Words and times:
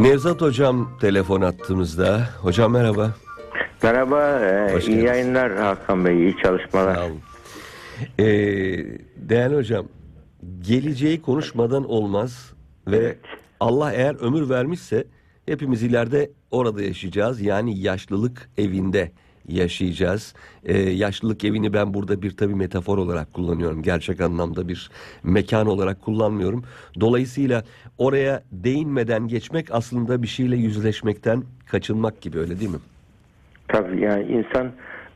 Nevzat 0.00 0.40
Hocam 0.40 0.90
telefon 1.00 1.40
attığımızda. 1.40 2.28
Hocam 2.42 2.72
merhaba. 2.72 3.14
Merhaba, 3.82 4.40
e, 4.40 4.74
Hoş 4.74 4.84
iyi 4.84 4.86
geldiniz. 4.86 5.04
yayınlar 5.04 5.56
Hakan 5.56 6.04
Bey, 6.04 6.18
iyi 6.18 6.36
çalışmalar. 6.42 6.94
Sağ 6.94 7.04
olun. 7.06 7.18
Ee, 8.18 8.24
değerli 9.16 9.56
hocam, 9.56 9.86
geleceği 10.60 11.22
konuşmadan 11.22 11.90
olmaz 11.90 12.52
ve 12.86 12.96
Evet. 12.96 13.18
Allah 13.60 13.92
eğer 13.92 14.14
ömür 14.14 14.48
vermişse 14.48 15.04
hepimiz 15.46 15.82
ileride 15.82 16.30
orada 16.50 16.82
yaşayacağız. 16.82 17.40
Yani 17.40 17.78
yaşlılık 17.78 18.50
evinde 18.58 19.12
yaşayacağız. 19.48 20.34
Ee, 20.64 20.78
yaşlılık 20.78 21.44
evini 21.44 21.72
ben 21.72 21.94
burada 21.94 22.22
bir 22.22 22.36
tabi 22.36 22.54
metafor 22.54 22.98
olarak 22.98 23.32
kullanıyorum. 23.32 23.82
Gerçek 23.82 24.20
anlamda 24.20 24.68
bir 24.68 24.90
mekan 25.22 25.66
olarak 25.66 26.02
kullanmıyorum. 26.02 26.64
Dolayısıyla 27.00 27.64
oraya 27.98 28.42
değinmeden 28.52 29.28
geçmek 29.28 29.66
aslında 29.70 30.22
bir 30.22 30.28
şeyle 30.28 30.56
yüzleşmekten 30.56 31.42
kaçınmak 31.66 32.20
gibi 32.20 32.38
öyle 32.38 32.60
değil 32.60 32.70
mi? 32.70 32.80
Tabii 33.68 34.00
yani 34.00 34.24
insan 34.24 34.72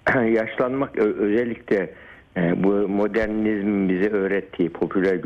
yaşlanmak 0.32 0.98
özellikle 0.98 1.94
e, 2.36 2.62
bu 2.64 2.68
modernizmin 2.88 3.88
bize 3.88 4.10
öğrettiği, 4.10 4.68
popüler 4.68 5.20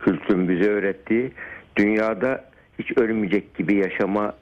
kültürün 0.00 0.48
bize 0.48 0.70
öğrettiği 0.70 1.32
dünyada 1.76 2.44
hiç 2.78 2.98
ölmeyecek 2.98 3.54
gibi 3.54 3.74
yaşama 3.74 4.34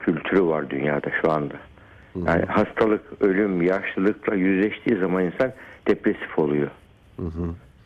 kültürü 0.00 0.42
var 0.42 0.70
dünyada 0.70 1.10
şu 1.22 1.30
anda. 1.30 1.54
Yani 2.14 2.44
hastalık, 2.44 3.02
ölüm, 3.20 3.62
yaşlılıkla 3.62 4.34
yüzleştiği 4.34 4.98
zaman 4.98 5.24
insan 5.24 5.52
depresif 5.88 6.38
oluyor. 6.38 6.70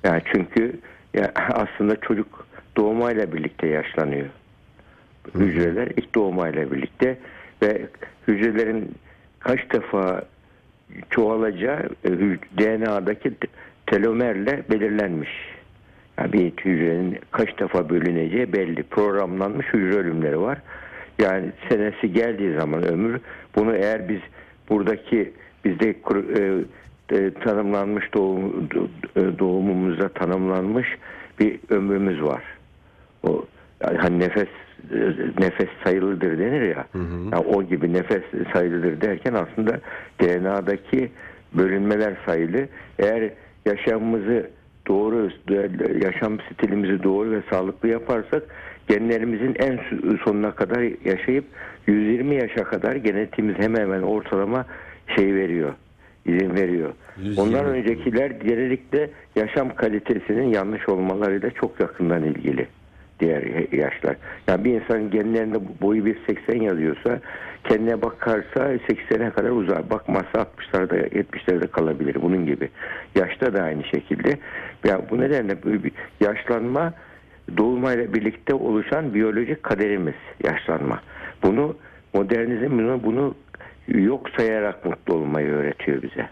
Yani 0.05 0.23
çünkü 0.33 0.79
ya 1.15 1.33
aslında 1.35 2.01
çocuk 2.01 2.47
doğmayla 2.77 3.33
birlikte 3.33 3.67
yaşlanıyor. 3.67 4.27
Hücreler 5.35 5.87
ilk 5.97 6.15
doğmayla 6.15 6.73
birlikte 6.73 7.19
ve 7.63 7.87
hücrelerin 8.29 8.95
kaç 9.41 9.73
defa 9.73 10.23
çoğalacağı 11.11 11.89
e, 12.05 12.11
DNA'daki 12.59 13.35
te- 13.35 13.49
telomerle 13.87 14.63
belirlenmiş. 14.71 15.31
Yani 16.19 16.33
bir 16.33 16.53
hücrenin 16.65 17.19
kaç 17.31 17.59
defa 17.59 17.89
bölüneceği 17.89 18.53
belli. 18.53 18.83
Programlanmış 18.83 19.67
hücre 19.67 19.97
ölümleri 19.97 20.41
var. 20.41 20.59
Yani 21.19 21.53
senesi 21.69 22.13
geldiği 22.13 22.55
zaman 22.55 22.83
ömür 22.83 23.21
bunu 23.59 23.77
eğer 23.77 24.09
biz 24.09 24.21
buradaki 24.69 25.33
bizde 25.65 25.89
e, 25.91 26.65
e, 27.17 27.31
tanımlanmış 27.35 28.15
doğum, 28.15 28.69
do- 28.69 29.39
doğumumuzda 29.39 30.09
tanımlanmış 30.09 30.89
bir 31.41 31.61
ömrümüz 31.71 32.23
var. 32.23 32.43
O 33.23 33.45
hani 33.97 34.21
nefes 34.21 34.49
e, 34.93 34.99
nefes 35.39 35.69
sayılıdır 35.85 36.39
denir 36.39 36.63
ya. 36.63 36.87
Yani 37.33 37.47
o 37.55 37.63
gibi 37.63 37.93
nefes 37.93 38.23
sayılıdır 38.53 39.01
derken 39.01 39.35
aslında 39.35 39.81
DNA'daki 40.23 41.11
bölünmeler 41.53 42.17
sayılı. 42.27 42.69
Eğer 42.99 43.31
yaşamımızı 43.67 44.51
doğru 44.87 45.31
yaşam 46.05 46.39
stilimizi 46.53 47.03
doğru 47.03 47.31
ve 47.31 47.43
sağlıklı 47.51 47.89
yaparsak 47.89 48.43
genlerimizin 48.89 49.55
en 49.59 49.81
sonuna 50.25 50.51
kadar 50.51 50.83
yaşayıp 51.05 51.45
120 51.87 52.35
yaşa 52.35 52.65
kadar 52.65 52.97
genetiğimiz 52.97 53.59
hemen 53.59 53.81
hemen 53.81 54.03
ortalama 54.03 54.65
şey 55.17 55.35
veriyor 55.35 55.75
izin 56.29 56.55
veriyor. 56.55 56.93
120. 57.19 57.41
Ondan 57.41 57.65
öncekiler 57.65 58.31
genellikle 58.31 59.11
yaşam 59.37 59.75
kalitesinin 59.75 60.49
yanlış 60.53 60.89
olmalarıyla 60.89 61.51
çok 61.51 61.81
yakından 61.81 62.25
ilgili 62.25 62.67
diğer 63.21 63.73
yaşlar. 63.73 64.17
Yani 64.49 64.65
bir 64.65 64.81
insanın 64.81 65.11
genlerinde 65.11 65.59
boyu 65.81 66.03
1.80 66.03 66.63
yazıyorsa 66.63 67.21
kendine 67.65 68.03
bakarsa 68.03 68.75
80'e 68.75 69.31
kadar 69.31 69.51
uzar. 69.51 69.91
Bakmazsa 69.91 70.47
60'larda 70.73 71.09
70'lerde 71.09 71.69
kalabilir. 71.69 72.17
Bunun 72.23 72.47
gibi. 72.47 72.69
Yaşta 73.15 73.55
da 73.55 73.63
aynı 73.63 73.85
şekilde. 73.85 74.39
Yani 74.85 75.03
bu 75.11 75.21
nedenle 75.21 75.63
böyle 75.65 75.85
bir 75.85 75.93
yaşlanma 76.21 76.93
doğumayla 77.57 78.15
birlikte 78.15 78.55
oluşan 78.55 79.15
biyolojik 79.15 79.63
kaderimiz 79.63 80.15
yaşlanma. 80.45 81.03
Bunu 81.43 81.77
modernizm 82.15 82.79
bunu, 82.79 83.01
bunu 83.05 83.35
yok 83.89 84.31
sayarak 84.37 84.85
mutlu 84.85 85.15
olmayı 85.15 85.49
öğretiyor 85.49 86.03
bize. 86.03 86.29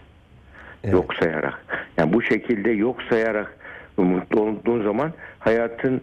Evet. 0.83 0.93
Yok 0.93 1.13
sayarak. 1.15 1.65
Yani 1.97 2.13
bu 2.13 2.21
şekilde 2.21 2.71
yok 2.71 3.03
sayarak 3.09 3.57
mutlu 3.97 4.41
olduğun 4.41 4.83
zaman 4.83 5.13
hayatın 5.39 6.01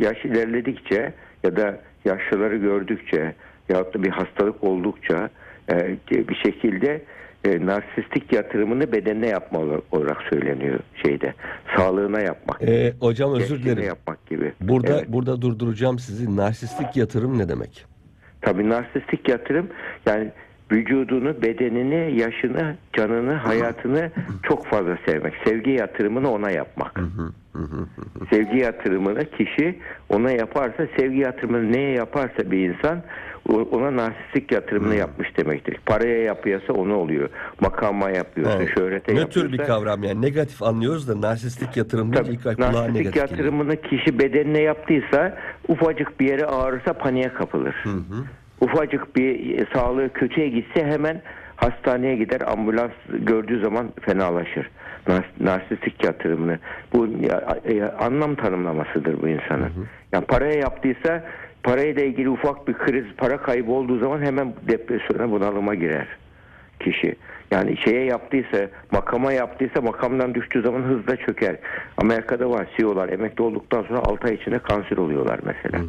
yaş 0.00 0.24
ilerledikçe 0.24 1.12
ya 1.42 1.56
da 1.56 1.80
yaşlıları 2.04 2.56
gördükçe 2.56 3.34
ya 3.68 3.94
da 3.94 4.02
bir 4.02 4.10
hastalık 4.10 4.64
oldukça 4.64 5.30
e, 5.70 5.96
bir 6.10 6.34
şekilde 6.34 7.02
e, 7.44 7.66
narsistik 7.66 8.32
yatırımını 8.32 8.92
bedenine 8.92 9.26
yapma 9.28 9.60
olarak 9.92 10.22
söyleniyor 10.30 10.78
şeyde. 11.06 11.34
Sağlığına 11.76 12.20
yapmak. 12.20 12.62
Ee, 12.62 12.92
hocam 13.00 13.34
özür 13.34 13.62
dilerim. 13.62 13.82
yapmak 13.82 14.26
gibi. 14.26 14.52
Burada 14.60 14.92
Evet. 14.98 15.04
burada 15.08 15.42
durduracağım 15.42 15.98
sizi. 15.98 16.36
Narsistik 16.36 16.96
yatırım 16.96 17.38
ne 17.38 17.48
demek? 17.48 17.86
Tabii 18.40 18.68
narsistik 18.68 19.28
yatırım 19.28 19.68
yani 20.06 20.32
vücudunu, 20.72 21.42
bedenini, 21.42 22.20
yaşını, 22.20 22.76
canını, 22.92 23.32
hayatını 23.34 24.10
çok 24.42 24.66
fazla 24.66 24.98
sevmek. 25.06 25.32
Sevgi 25.44 25.70
yatırımını 25.70 26.30
ona 26.30 26.50
yapmak. 26.50 27.00
Sevgi 28.30 28.58
yatırımını 28.58 29.24
kişi 29.30 29.78
ona 30.08 30.30
yaparsa, 30.30 30.86
sevgi 30.96 31.18
yatırımını 31.18 31.72
neye 31.72 31.90
yaparsa 31.90 32.50
bir 32.50 32.68
insan 32.68 33.02
ona 33.70 33.96
narsistik 33.96 34.52
yatırımını 34.52 34.94
yapmış 34.94 35.36
demektir. 35.36 35.76
Paraya 35.86 36.22
yapıyorsa 36.22 36.72
onu 36.72 36.96
oluyor. 36.96 37.28
Makama 37.60 38.10
yapıyorsa, 38.10 38.56
Evet. 38.62 38.68
şöhrete 38.78 39.14
Ne 39.14 39.18
yapıyorsa. 39.20 39.50
tür 39.50 39.58
bir 39.58 39.64
kavram 39.64 40.02
yani 40.04 40.22
negatif 40.22 40.62
anlıyoruz 40.62 41.08
da 41.08 41.20
narsistik 41.20 41.76
yatırım 41.76 42.12
Tabii, 42.12 42.28
ilk 42.28 42.42
kulağa 42.42 42.54
narsistik 42.58 42.94
negatif 42.94 43.14
geliyor. 43.14 43.28
yatırımını 43.30 43.76
kişi 43.76 44.18
bedenine 44.18 44.60
yaptıysa 44.60 45.38
ufacık 45.68 46.20
bir 46.20 46.28
yere 46.28 46.46
ağrırsa 46.46 46.92
paniğe 46.92 47.28
kapılır. 47.28 47.74
Ufacık 48.60 49.16
bir 49.16 49.58
e, 49.58 49.66
sağlığı 49.74 50.12
kötüye 50.12 50.48
gitse 50.48 50.84
hemen 50.86 51.22
hastaneye 51.56 52.16
gider 52.16 52.40
ambulans 52.40 52.90
gördüğü 53.08 53.60
zaman 53.60 53.92
fenalaşır. 54.00 54.70
Nar- 55.08 55.24
narsistik 55.40 56.04
yatırımını 56.04 56.58
bu 56.92 57.06
e, 57.64 57.82
anlam 57.82 58.34
tanımlamasıdır 58.34 59.22
bu 59.22 59.28
insanın. 59.28 59.70
Yani 60.12 60.24
paraya 60.24 60.54
yaptıysa 60.54 61.24
parayla 61.62 62.02
ilgili 62.02 62.30
ufak 62.30 62.68
bir 62.68 62.74
kriz 62.74 63.04
para 63.16 63.36
kaybı 63.36 63.72
olduğu 63.72 63.98
zaman 63.98 64.22
hemen 64.22 64.54
depresyona 64.68 65.30
bunalıma 65.30 65.74
girer 65.74 66.06
kişi. 66.80 67.14
Yani 67.50 67.76
şeye 67.76 68.04
yaptıysa, 68.04 68.68
makama 68.92 69.32
yaptıysa 69.32 69.80
makamdan 69.80 70.34
düştüğü 70.34 70.62
zaman 70.62 70.82
hızla 70.82 71.16
çöker. 71.16 71.56
Amerika'da 71.96 72.50
var 72.50 72.66
CEO'lar 72.76 73.08
emekli 73.08 73.42
olduktan 73.42 73.82
sonra 73.82 73.98
6 73.98 74.28
ay 74.28 74.34
içinde 74.34 74.58
kanser 74.58 74.96
oluyorlar 74.96 75.40
mesela. 75.44 75.84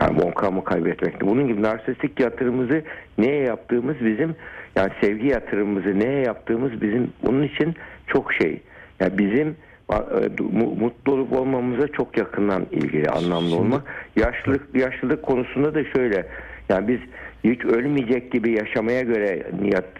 Yani 0.00 0.24
makamı 0.24 0.64
kaybetmekte. 0.64 1.26
Bunun 1.26 1.48
gibi 1.48 1.62
narsistik 1.62 2.20
yatırımımızı 2.20 2.82
neye 3.18 3.42
yaptığımız 3.42 3.96
bizim 4.04 4.34
yani 4.76 4.90
sevgi 5.00 5.26
yatırımımızı 5.26 5.98
neye 6.00 6.20
yaptığımız 6.20 6.82
bizim 6.82 7.12
bunun 7.26 7.42
için 7.42 7.74
çok 8.06 8.32
şey. 8.32 8.60
Yani 9.00 9.18
bizim 9.18 9.56
e, 9.92 9.96
mu- 10.42 10.74
mutlu 10.80 11.12
olup 11.12 11.32
olmamıza 11.32 11.88
çok 11.88 12.18
yakından 12.18 12.66
ilgili 12.70 13.08
anlamlı 13.08 13.48
Şimdi- 13.50 13.60
olmak. 13.62 13.82
Yaşlılık 14.16 14.74
yaşlılık 14.74 15.22
konusunda 15.22 15.74
da 15.74 15.84
şöyle. 15.84 16.26
Yani 16.68 16.88
biz 16.88 16.98
hiç 17.44 17.64
ölmeyecek 17.64 18.32
gibi 18.32 18.52
yaşamaya 18.52 19.00
göre 19.02 19.42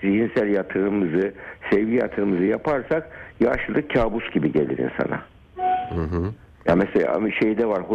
zihinsel 0.01 0.49
yatırımımızı, 0.49 1.33
sevgi 1.71 1.95
yatırımımızı 1.95 2.45
yaparsak 2.45 3.11
yaşlılık 3.41 3.91
kabus 3.95 4.31
gibi 4.31 4.53
gelir 4.53 4.79
insana. 4.79 5.23
Ya 6.67 6.77
mesela 6.77 7.21
şeyde 7.41 7.67
var 7.69 7.89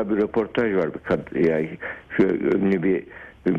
Hollywood'da 0.00 0.16
bir 0.16 0.22
röportaj 0.22 0.74
var 0.74 0.94
bir 0.94 0.98
kad 0.98 1.46
yani 1.48 1.68
şu 2.16 2.22
ünlü 2.22 2.82
bir 2.82 3.02
e, 3.46 3.50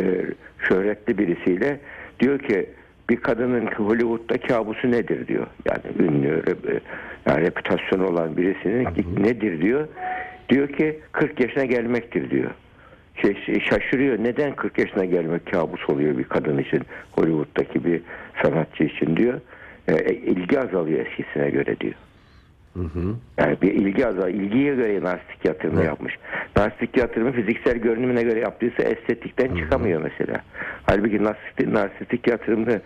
e, 0.00 0.26
şöhretli 0.68 1.18
birisiyle 1.18 1.80
diyor 2.20 2.38
ki 2.38 2.66
bir 3.10 3.16
kadının 3.16 3.66
Hollywood'da 3.66 4.38
kabusu 4.38 4.90
nedir 4.90 5.26
diyor. 5.26 5.46
Yani 5.64 6.08
ünlü 6.08 6.42
rep- 6.42 6.80
yani 7.26 7.46
reputasyonu 7.46 8.06
olan 8.06 8.36
birisinin 8.36 8.88
nedir 9.24 9.62
diyor. 9.62 9.88
Diyor 10.48 10.68
ki 10.68 11.00
40 11.12 11.40
yaşına 11.40 11.64
gelmektir 11.64 12.30
diyor. 12.30 12.50
Şey, 13.22 13.34
şey, 13.44 13.60
şaşırıyor 13.60 14.18
neden 14.24 14.56
40 14.56 14.78
yaşına 14.78 15.04
gelmek 15.04 15.52
kabus 15.52 15.90
oluyor 15.90 16.18
bir 16.18 16.24
kadın 16.24 16.58
için 16.58 16.82
Hollywood'daki 17.12 17.84
bir 17.84 18.00
sanatçı 18.42 18.84
için 18.84 19.16
diyor. 19.16 19.40
E, 19.88 20.14
ilgi 20.14 20.60
azalıyor 20.60 21.06
eskisine 21.06 21.50
göre 21.50 21.80
diyor. 21.80 21.94
Yani 23.38 23.56
bir 23.62 23.72
ilgi 23.72 24.06
azalıyor. 24.06 24.28
İlgiye 24.28 24.74
göre 24.74 25.00
narsistik 25.02 25.44
yatırımı 25.44 25.84
yapmış. 25.84 26.18
Narsistik 26.56 26.96
yatırımı 26.96 27.32
fiziksel 27.32 27.76
görünümüne 27.76 28.22
göre 28.22 28.40
yaptıysa 28.40 28.82
estetikten 28.82 29.56
çıkamıyor 29.56 30.02
mesela. 30.02 30.42
Halbuki 30.86 31.24
narsistik, 31.24 31.68
narsistik 31.68 32.26
yatırımda 32.26 32.80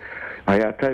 hayata 0.46 0.92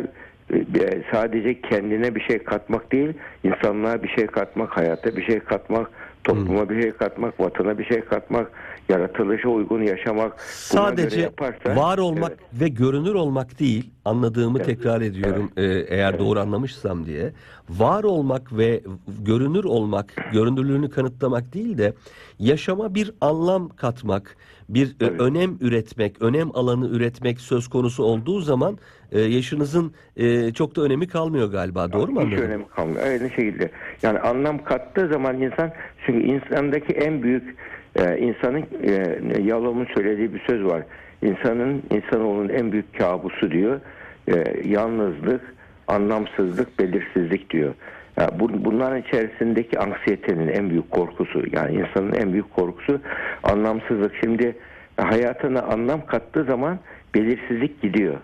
e, 0.54 1.02
sadece 1.12 1.60
kendine 1.60 2.14
bir 2.14 2.20
şey 2.20 2.38
katmak 2.38 2.92
değil, 2.92 3.12
insanlığa 3.44 4.02
bir 4.02 4.08
şey 4.08 4.26
katmak, 4.26 4.76
hayata 4.76 5.16
bir 5.16 5.24
şey 5.24 5.38
katmak, 5.38 5.90
Topluma 6.24 6.68
bir 6.68 6.82
şey 6.82 6.90
katmak, 6.90 7.40
vatana 7.40 7.78
bir 7.78 7.84
şey 7.84 8.00
katmak, 8.00 8.50
yaratılışa 8.88 9.48
uygun 9.48 9.82
yaşamak. 9.82 10.40
Sadece 10.40 11.20
yaparsa- 11.20 11.76
var 11.76 11.98
olmak 11.98 12.30
Evet. 12.30 12.60
ve 12.62 12.68
görünür 12.68 13.14
olmak 13.14 13.60
değil 13.60 13.90
anladığımı 14.04 14.58
Evet. 14.58 14.66
tekrar 14.66 15.00
ediyorum 15.00 15.50
e, 15.56 15.64
eğer 15.64 16.18
doğru 16.18 16.40
anlamışsam 16.40 17.06
diye 17.06 17.32
var 17.70 18.04
olmak 18.04 18.56
ve 18.58 18.80
görünür 19.26 19.64
olmak 19.64 20.06
görünürlüğünü 20.32 20.90
kanıtlamak 20.90 21.54
değil 21.54 21.78
de 21.78 21.92
yaşama 22.38 22.94
bir 22.94 23.12
anlam 23.20 23.68
katmak 23.68 24.36
bir 24.68 24.86
e, 24.90 24.98
Tabii. 24.98 25.22
önem 25.22 25.58
üretmek 25.60 26.22
önem 26.22 26.48
alanı 26.54 26.88
üretmek 26.88 27.40
söz 27.40 27.68
konusu 27.68 28.02
olduğu 28.04 28.40
zaman 28.40 28.78
e, 29.12 29.20
yaşınızın 29.20 29.92
e, 30.16 30.52
çok 30.52 30.76
da 30.76 30.82
önemi 30.82 31.08
kalmıyor 31.08 31.50
galiba 31.52 31.92
doğru 31.92 32.12
mu 32.12 32.20
Hiç 32.20 32.26
anladım? 32.26 32.44
önemi 32.44 32.68
kalmıyor. 32.68 33.02
Aynı 33.06 33.30
şekilde. 33.30 33.70
Yani 34.02 34.18
anlam 34.18 34.64
kattığı 34.64 35.08
zaman 35.08 35.42
insan 35.42 35.70
çünkü 36.06 36.26
insandaki 36.26 36.92
en 36.92 37.22
büyük 37.22 37.56
e, 37.96 38.18
insanın 38.18 38.66
e, 38.82 39.42
Yalov'un 39.42 39.86
söylediği 39.96 40.34
bir 40.34 40.40
söz 40.40 40.64
var. 40.64 40.82
İnsanın 41.22 41.82
insanoğlunun 41.90 42.48
en 42.48 42.72
büyük 42.72 42.98
kabusu 42.98 43.50
diyor. 43.50 43.80
E, 44.28 44.44
yalnızlık, 44.64 45.54
anlamsızlık, 45.88 46.78
belirsizlik 46.78 47.50
diyor. 47.50 47.74
Ya 48.20 48.30
bu, 48.40 48.64
bunların 48.64 49.02
içerisindeki 49.02 49.78
anksiyetenin 49.78 50.48
en 50.48 50.70
büyük 50.70 50.90
korkusu 50.90 51.42
yani 51.52 51.74
insanın 51.74 52.12
en 52.12 52.32
büyük 52.32 52.54
korkusu 52.54 53.00
anlamsızlık. 53.42 54.12
Şimdi 54.20 54.56
hayatına 54.96 55.62
anlam 55.62 56.06
kattığı 56.06 56.44
zaman 56.44 56.78
belirsizlik 57.14 57.82
gidiyor. 57.82 58.16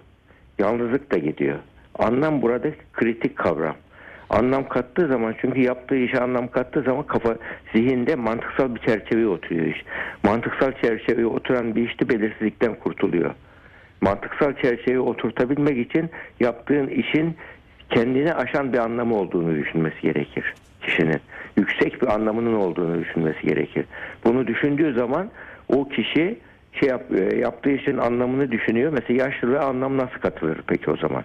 Yalnızlık 0.59 1.13
da 1.13 1.19
gidiyor. 1.19 1.59
Anlam 1.99 2.43
burada 2.43 2.69
kritik 2.93 3.37
kavram. 3.37 3.77
Anlam 4.35 4.69
kattığı 4.69 5.09
zaman 5.09 5.35
çünkü 5.41 5.61
yaptığı 5.61 5.97
işe 5.97 6.21
anlam 6.21 6.49
kattığı 6.49 6.83
zaman 6.83 7.03
kafa 7.03 7.37
zihinde 7.75 8.15
mantıksal 8.15 8.75
bir 8.75 8.81
çerçeveye 8.81 9.27
oturuyor 9.27 9.67
iş. 9.67 9.85
Mantıksal 10.23 10.73
çerçeveye 10.73 11.27
oturan 11.27 11.77
bir 11.77 11.89
işte 11.89 12.09
belirsizlikten 12.09 12.75
kurtuluyor. 12.75 13.31
Mantıksal 14.01 14.53
çerçeveye 14.63 15.01
oturtabilmek 15.01 15.79
için 15.79 16.11
yaptığın 16.41 16.89
işin 16.89 17.37
kendini 17.91 18.35
aşan 18.35 18.73
bir 18.73 18.79
anlamı 18.79 19.17
olduğunu 19.17 19.55
düşünmesi 19.55 20.01
gerekir 20.03 20.55
kişinin. 20.83 21.21
Yüksek 21.57 22.03
bir 22.03 22.07
anlamının 22.07 22.55
olduğunu 22.55 23.01
düşünmesi 23.01 23.47
gerekir. 23.47 23.85
Bunu 24.25 24.47
düşündüğü 24.47 24.95
zaman 24.95 25.31
o 25.69 25.89
kişi 25.89 26.39
şey 26.81 26.89
yap, 26.89 27.03
e, 27.15 27.37
yaptığı 27.37 27.71
işin 27.71 27.99
anlamını 27.99 28.53
düşünüyor. 28.53 28.93
Mesela 28.93 29.25
yaşlılığa 29.25 29.65
anlam 29.65 29.97
nasıl 29.97 30.19
katılır 30.21 30.61
peki 30.67 30.91
o 30.91 30.97
zaman? 30.97 31.25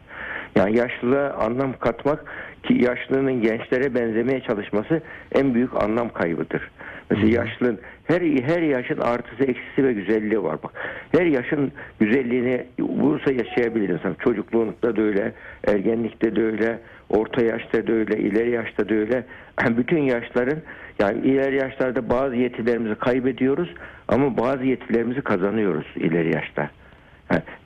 Yani 0.56 0.78
yaşlılığa 0.78 1.34
anlam 1.34 1.74
katmak 1.80 2.26
ki 2.64 2.74
yaşlının 2.74 3.42
gençlere 3.42 3.96
benzemeye 3.96 4.42
çalışması 4.42 5.02
en 5.32 5.54
büyük 5.54 5.84
anlam 5.84 6.10
kaybıdır. 6.10 6.72
Mesela 7.10 7.42
yaşlının 7.42 7.80
her 8.08 8.22
her 8.22 8.62
yaşın 8.62 8.98
artısı 8.98 9.44
eksisi 9.44 9.84
ve 9.84 9.94
güzelliği 9.94 10.44
var 10.44 10.58
bak. 10.64 10.72
Her 11.12 11.26
yaşın 11.26 11.72
güzelliğini 12.00 12.66
bulursa 12.80 13.32
yaşayabilir 13.32 13.90
insan. 13.90 14.14
Çocukluğunda 14.14 14.96
da 14.96 15.02
öyle, 15.02 15.34
ergenlikte 15.68 16.36
de 16.36 16.44
öyle, 16.44 16.80
orta 17.10 17.44
yaşta 17.44 17.88
da 17.88 17.94
öyle, 17.94 18.18
ileri 18.18 18.52
yaşta 18.52 18.90
da 18.90 18.94
öyle. 18.94 19.24
Bütün 19.78 20.02
yaşların 20.02 20.60
yani 21.00 21.28
ileri 21.28 21.56
yaşlarda 21.56 22.10
bazı 22.10 22.36
yetilerimizi 22.36 22.96
kaybediyoruz 22.96 23.70
ama 24.08 24.38
bazı 24.38 24.66
yetilerimizi 24.66 25.22
kazanıyoruz 25.22 25.88
ileri 25.96 26.36
yaşta. 26.36 26.70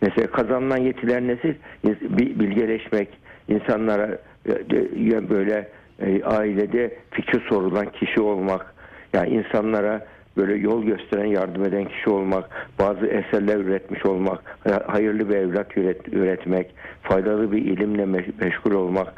Mesela 0.01 0.27
kazanılan 0.27 0.77
yetiler 0.77 1.21
nesil 1.21 1.53
Bi- 1.85 2.39
bilgeleşmek, 2.39 3.09
insanlara 3.47 4.17
e, 4.49 5.29
böyle 5.29 5.67
e, 5.99 6.23
ailede 6.23 6.97
fikir 7.11 7.41
sorulan 7.49 7.91
kişi 7.91 8.21
olmak, 8.21 8.73
yani 9.13 9.29
insanlara 9.29 10.05
böyle 10.37 10.53
yol 10.55 10.83
gösteren, 10.83 11.25
yardım 11.25 11.65
eden 11.65 11.85
kişi 11.85 12.09
olmak, 12.09 12.49
bazı 12.79 13.05
eserler 13.07 13.57
üretmiş 13.57 14.05
olmak, 14.05 14.39
ha- 14.69 14.83
hayırlı 14.87 15.29
bir 15.29 15.35
evlat 15.35 15.77
üret, 15.77 16.07
üretmek, 16.07 16.75
faydalı 17.01 17.51
bir 17.51 17.57
ilimle 17.65 18.03
meş- 18.03 18.45
meşgul 18.45 18.71
olmak, 18.71 19.13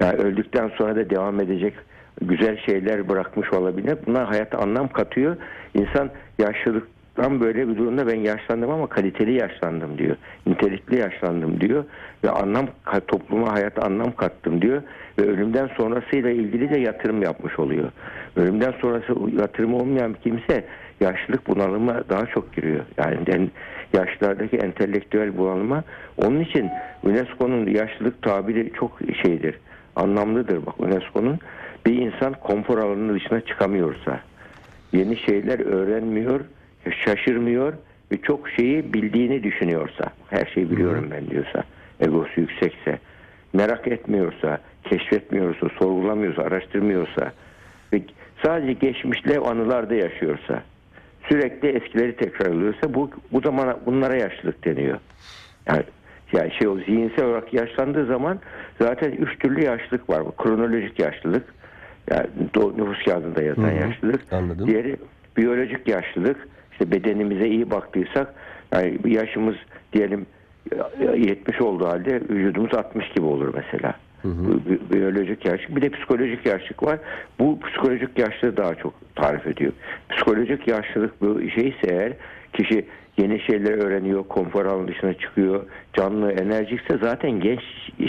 yani 0.00 0.16
öldükten 0.18 0.70
sonra 0.78 0.96
da 0.96 1.10
devam 1.10 1.40
edecek 1.40 1.74
güzel 2.22 2.58
şeyler 2.66 3.08
bırakmış 3.08 3.52
olabilir. 3.52 3.98
Bunlar 4.06 4.26
hayata 4.26 4.58
anlam 4.58 4.88
katıyor. 4.88 5.36
İnsan 5.74 6.10
yaşlılıktan 7.18 7.40
böyle 7.40 7.68
bir 7.68 7.76
durumda 7.76 8.06
ben 8.06 8.20
yaşlandım 8.20 8.70
ama 8.70 8.86
kaliteli 8.86 9.32
yaşlandım 9.32 9.98
diyor. 9.98 10.16
Nitelikli 10.46 10.98
yaşlandım 10.98 11.60
diyor 11.60 11.84
ve 12.24 12.30
anlam 12.30 12.66
topluma 13.08 13.52
hayata 13.52 13.82
anlam 13.82 14.12
kattım 14.12 14.62
diyor 14.62 14.82
ve 15.18 15.22
ölümden 15.22 15.68
sonrasıyla 15.76 16.30
ilgili 16.30 16.70
de 16.70 16.78
yatırım 16.78 17.22
yapmış 17.22 17.58
oluyor. 17.58 17.90
Ölümden 18.36 18.72
sonrası 18.80 19.14
yatırım 19.40 19.74
olmayan 19.74 20.16
kimse 20.22 20.64
yaşlılık 21.00 21.48
bunalıma 21.48 22.02
daha 22.08 22.26
çok 22.26 22.52
giriyor. 22.52 22.84
Yani 22.96 23.18
en, 23.26 23.50
yaşlardaki 23.92 24.56
entelektüel 24.56 25.38
bunalıma 25.38 25.84
onun 26.16 26.40
için 26.40 26.70
UNESCO'nun 27.02 27.66
yaşlılık 27.66 28.22
tabiri 28.22 28.72
çok 28.72 28.98
şeydir. 29.22 29.58
Anlamlıdır 29.96 30.66
bak 30.66 30.80
UNESCO'nun 30.80 31.38
bir 31.86 31.96
insan 31.96 32.32
konfor 32.32 32.78
alanının 32.78 33.14
dışına 33.14 33.40
çıkamıyorsa, 33.40 34.20
yeni 34.92 35.16
şeyler 35.16 35.60
öğrenmiyor, 35.60 36.40
şaşırmıyor 37.04 37.72
ve 38.12 38.16
çok 38.22 38.48
şeyi 38.50 38.92
bildiğini 38.92 39.42
düşünüyorsa, 39.42 40.04
her 40.30 40.46
şeyi 40.54 40.70
biliyorum 40.70 41.08
ben 41.10 41.30
diyorsa, 41.30 41.64
egosu 42.00 42.40
yüksekse, 42.40 42.98
merak 43.52 43.88
etmiyorsa, 43.88 44.58
keşfetmiyorsa, 44.84 45.68
sorgulamıyorsa, 45.78 46.42
araştırmıyorsa 46.42 47.32
ve 47.92 48.02
sadece 48.44 48.72
geçmişle 48.72 49.38
anılarda 49.38 49.94
yaşıyorsa, 49.94 50.62
sürekli 51.28 51.68
eskileri 51.68 52.16
tekrarlıyorsa 52.16 52.94
bu 52.94 53.10
bu 53.32 53.40
zamana 53.40 53.76
bunlara 53.86 54.16
yaşlılık 54.16 54.64
deniyor. 54.64 54.98
Yani 55.66 55.82
yani 56.32 56.52
şey 56.58 56.68
o 56.68 56.76
zihinsel 56.76 57.24
olarak 57.24 57.54
yaşlandığı 57.54 58.06
zaman 58.06 58.38
zaten 58.80 59.12
üç 59.12 59.38
türlü 59.38 59.64
yaşlılık 59.64 60.10
var. 60.10 60.24
Bu 60.26 60.32
kronolojik 60.36 60.98
yaşlılık, 60.98 61.54
yani 62.10 62.26
nüfus 62.76 63.04
kağıdında 63.04 63.42
yazan 63.42 63.62
Hı 63.62 63.66
hı, 63.66 63.74
yaşlılık. 63.88 64.32
anladım. 64.32 64.66
Diğeri 64.66 64.96
biyolojik 65.36 65.88
yaşlılık. 65.88 66.48
İşte 66.80 66.90
bedenimize 66.90 67.48
iyi 67.48 67.70
baktıysak 67.70 68.34
yani 68.72 68.98
yaşımız 69.06 69.54
diyelim 69.92 70.26
70 71.16 71.60
olduğu 71.60 71.86
halde 71.86 72.20
vücudumuz 72.30 72.74
60 72.74 73.12
gibi 73.12 73.26
olur 73.26 73.54
mesela. 73.54 73.94
Bu 74.24 74.70
bi- 74.70 74.92
Biyolojik 74.92 75.44
yaşlık. 75.46 75.76
Bir 75.76 75.82
de 75.82 75.88
psikolojik 75.88 76.46
yaşlık 76.46 76.82
var. 76.82 76.98
Bu 77.38 77.60
psikolojik 77.60 78.18
yaşlığı 78.18 78.56
daha 78.56 78.74
çok 78.74 78.94
tarif 79.14 79.46
ediyor. 79.46 79.72
Psikolojik 80.10 80.68
yaşlılık 80.68 81.20
bu 81.22 81.40
şeyse 81.50 81.78
eğer 81.88 82.12
kişi 82.52 82.84
yeni 83.16 83.40
şeyler 83.40 83.72
öğreniyor, 83.86 84.24
konfor 84.28 84.64
alanı 84.66 84.88
dışına 84.88 85.14
çıkıyor, 85.14 85.64
canlı, 85.94 86.32
enerjikse 86.32 86.98
zaten 87.02 87.30
genç 87.30 87.60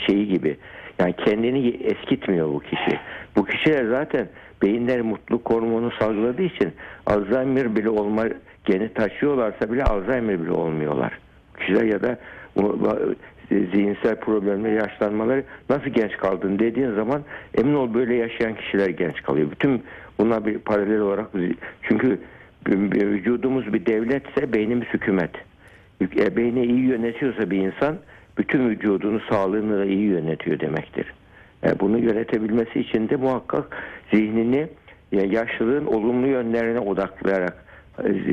şeyi 0.08 0.28
gibi. 0.28 0.58
Yani 1.00 1.14
kendini 1.26 1.68
eskitmiyor 1.70 2.48
bu 2.54 2.60
kişi. 2.60 3.00
Bu 3.36 3.46
kişiler 3.46 3.86
zaten 3.86 4.28
beyinler 4.62 5.02
mutluluk 5.02 5.50
hormonu 5.52 5.92
salgıladığı 6.00 6.42
için 6.44 6.72
Alzheimer 7.06 7.76
bile 7.76 7.90
olma 7.90 8.26
geni 8.72 8.94
taşıyorlarsa 8.94 9.72
bile 9.72 9.84
Alzheimer 9.84 10.42
bile 10.42 10.52
olmuyorlar. 10.52 11.20
Kişiler 11.60 11.84
ya 11.84 12.02
da 12.02 12.18
bu- 12.56 12.90
zihinsel 13.50 14.16
problemler, 14.16 14.72
yaşlanmaları 14.72 15.44
nasıl 15.70 15.90
genç 15.90 16.18
kaldın 16.18 16.60
dediğin 16.60 16.92
zaman 16.96 17.22
emin 17.58 17.74
ol 17.74 17.94
böyle 17.94 18.16
yaşayan 18.16 18.56
kişiler 18.56 18.90
genç 18.90 19.22
kalıyor. 19.24 19.52
Bütün 19.52 19.84
buna 20.20 20.46
bir 20.46 20.60
paralel 20.60 21.00
olarak 21.00 21.28
çünkü 21.82 22.20
vücudumuz 22.92 23.74
bir 23.74 23.86
devletse 23.86 24.54
beynimiz 24.54 24.88
hükümet. 24.88 25.32
E, 26.02 26.36
Beyni 26.38 26.66
iyi 26.66 26.86
yönetiyorsa 26.86 27.52
bir 27.52 27.58
insan 27.58 27.96
bütün 28.38 28.70
vücudunu, 28.70 29.20
sağlığını 29.30 29.78
da 29.78 29.86
iyi 29.86 30.04
yönetiyor 30.10 30.60
demektir. 30.60 31.14
Yani 31.64 31.80
bunu 31.80 31.98
yönetebilmesi 31.98 32.80
için 32.80 33.10
de 33.10 33.16
muhakkak 33.16 33.78
zihnini 34.14 34.68
yaşlılığın 35.12 35.86
olumlu 35.86 36.28
yönlerine 36.28 36.80
odaklayarak 36.80 37.54
e, 37.54 37.69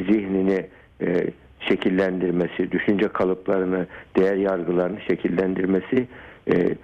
zihnini 0.08 0.66
e, 1.00 1.30
şekillendirmesi, 1.60 2.72
düşünce 2.72 3.08
kalıplarını, 3.08 3.86
değer 4.16 4.36
yargılarını 4.36 5.00
şekillendirmesi 5.00 6.06
e, 6.52 6.74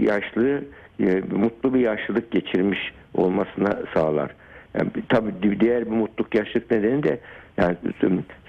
yaşlı 0.00 0.64
e, 1.00 1.22
mutlu 1.30 1.74
bir 1.74 1.80
yaşlılık 1.80 2.30
geçirmiş 2.30 2.92
olmasına 3.14 3.78
sağlar. 3.94 4.30
Yani, 4.74 4.90
tabii 5.08 5.60
diğer 5.60 5.86
bir 5.86 5.90
mutluluk 5.90 6.34
yaşlılık 6.34 6.70
nedeni 6.70 7.02
de 7.02 7.20
yani 7.56 7.76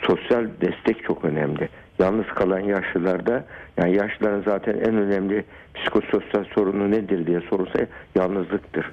sosyal 0.02 0.48
destek 0.62 1.04
çok 1.04 1.26
önemli. 1.26 1.70
Yalnız 2.00 2.26
kalan 2.26 2.60
yaşlılarda 2.60 3.46
yani 3.78 3.96
yaşlıların 3.96 4.42
zaten 4.42 4.74
en 4.74 4.98
önemli 4.98 5.44
psikososyal 5.74 6.44
sorunu 6.44 6.92
nedir 6.92 7.28
diye 7.28 7.42
sorulsa 7.42 7.80
yalnızlıktır. 8.16 8.92